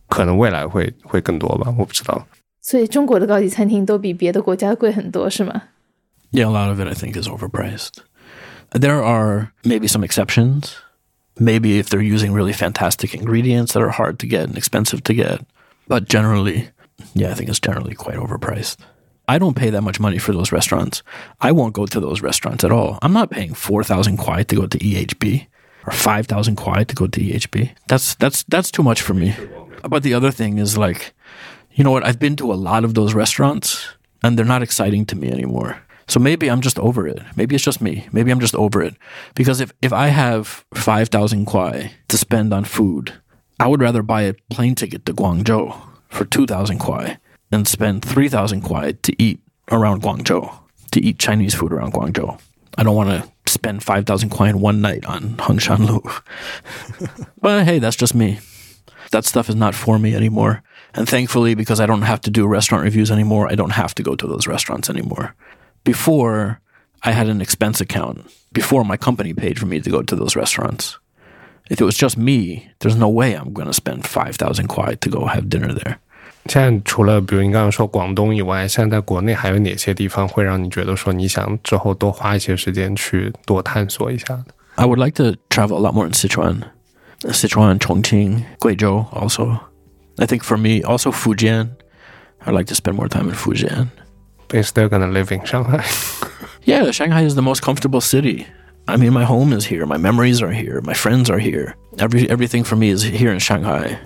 [0.06, 2.24] 可能未来会会更多吧，我不知道。
[2.60, 5.62] 所以中国的高级餐厅都比别的国家贵很多，是吗
[6.30, 7.94] ？Yeah, a lot of it I think is overpriced.
[8.70, 10.70] There are maybe some exceptions.
[11.38, 15.14] Maybe if they're using really fantastic ingredients that are hard to get and expensive to
[15.14, 15.44] get.
[15.88, 16.68] But generally,
[17.14, 18.76] yeah, I think it's generally quite overpriced.
[19.26, 21.02] I don't pay that much money for those restaurants.
[21.40, 22.98] I won't go to those restaurants at all.
[23.02, 25.46] I'm not paying 4,000 kwai to go to EHB
[25.86, 27.70] or 5,000 kwai to go to EHB.
[27.88, 29.34] That's that's that's too much for me.
[29.88, 31.14] But the other thing is like,
[31.72, 32.06] you know what?
[32.06, 33.88] I've been to a lot of those restaurants
[34.22, 35.82] and they're not exciting to me anymore.
[36.06, 37.20] So maybe I'm just over it.
[37.36, 38.06] Maybe it's just me.
[38.12, 38.94] Maybe I'm just over it.
[39.34, 43.14] Because if, if I have 5,000 kwai to spend on food,
[43.58, 47.18] I would rather buy a plane ticket to Guangzhou for 2,000 kwai
[47.50, 49.40] than spend 3,000 kwai to eat
[49.70, 50.52] around Guangzhou,
[50.90, 52.38] to eat Chinese food around Guangzhou.
[52.76, 56.02] I don't want to spend 5,000 kwai in one night on Hongshan Lu.
[57.40, 58.40] but hey, that's just me.
[59.10, 60.62] That stuff is not for me anymore.
[60.94, 64.02] And thankfully, because I don't have to do restaurant reviews anymore, I don't have to
[64.02, 65.34] go to those restaurants anymore.
[65.83, 66.59] Before,
[67.01, 68.25] I had an expense account.
[68.51, 70.97] Before, my company paid for me to go to those restaurants.
[71.69, 75.09] If it was just me, there's no way I'm going to spend 5,000 kwai to
[75.09, 75.99] go have dinner there.
[76.45, 84.45] 现在除了比如你刚刚说广东以外，现在在国内还有哪些地方会让你觉得说你想之后多花一些时间去多探索一下的？
[84.75, 86.63] I would like to travel a lot more in Sichuan.
[87.21, 89.59] Sichuan, Chongqing, Guizhou also.
[90.17, 91.71] I think for me, also Fujian.
[92.45, 93.89] I'd like to spend more time in Fujian.
[94.51, 95.85] Is still gonna live in Shanghai?
[96.63, 98.47] Yeah, Shanghai is the most comfortable city.
[98.87, 101.75] I mean, my home is here, my memories are here, my friends are here.
[101.99, 103.99] Every everything for me is here in Shanghai.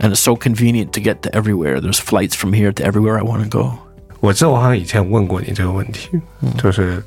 [0.00, 1.80] And it's so convenient to get to everywhere.
[1.80, 3.78] There's flights from here to everywhere I want to go.
[4.20, 6.10] 我记得我好像以前问过你这个问题，
[6.58, 7.02] 就是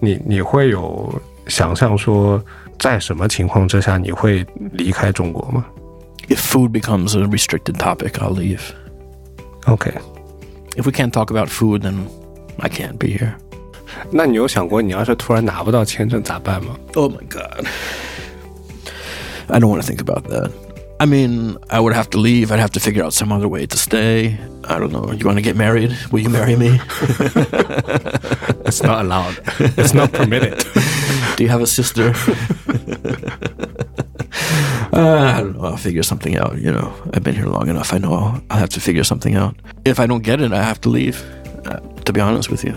[0.00, 2.42] 你你会有想象说，
[2.78, 5.64] 在什么情况之下你会离开中国吗
[6.28, 8.60] If food becomes a restricted topic, I'll leave.
[9.66, 9.92] ？OK，
[10.76, 12.08] If we can't talk about food, then
[12.58, 13.34] I can't be here.
[14.10, 16.76] 那你有想过你要是突然拿不到签证咋办吗？
[16.94, 17.66] Oh my god.
[19.48, 20.50] I don't want to think about that.
[20.98, 22.52] I mean, I would have to leave.
[22.52, 24.38] I'd have to figure out some other way to stay.
[24.64, 25.12] I don't know.
[25.12, 25.96] You want to get married?
[26.12, 26.80] Will you marry me?
[28.64, 29.40] It's not allowed.
[29.76, 30.64] It's not permitted.
[31.37, 32.13] Do you have a sister?
[34.91, 35.65] uh, I don't know.
[35.65, 36.57] I'll figure something out.
[36.57, 37.93] You know, I've been here long enough.
[37.93, 39.55] I know I'll, I'll have to figure something out.
[39.85, 41.23] If I don't get it, I have to leave,
[41.67, 42.73] uh, to be honest with you.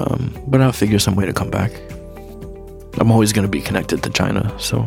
[0.00, 1.70] Um, but I'll figure some way to come back.
[2.98, 4.86] I'm always going to be connected to China, so.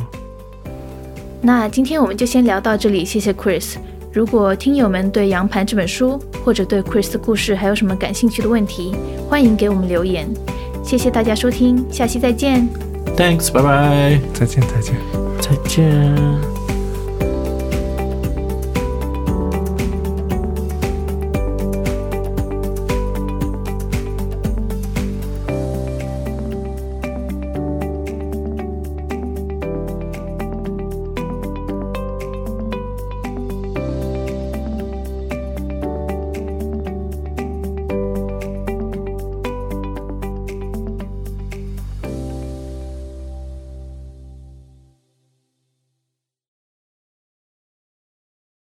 [1.44, 3.76] 那今天我们就先聊到这里，谢谢 Chris。
[4.12, 8.96] 如果听友们对《洋盘》这本书或者对 Chris 的故事还有什么感兴趣的问题，
[9.30, 10.28] 欢迎给我们留言。
[10.84, 12.68] 谢谢大家收听，下期再见。
[13.16, 13.52] thanks.
[13.52, 14.22] Bye bye.
[14.34, 14.96] 再见，再见。
[15.40, 16.51] 再见。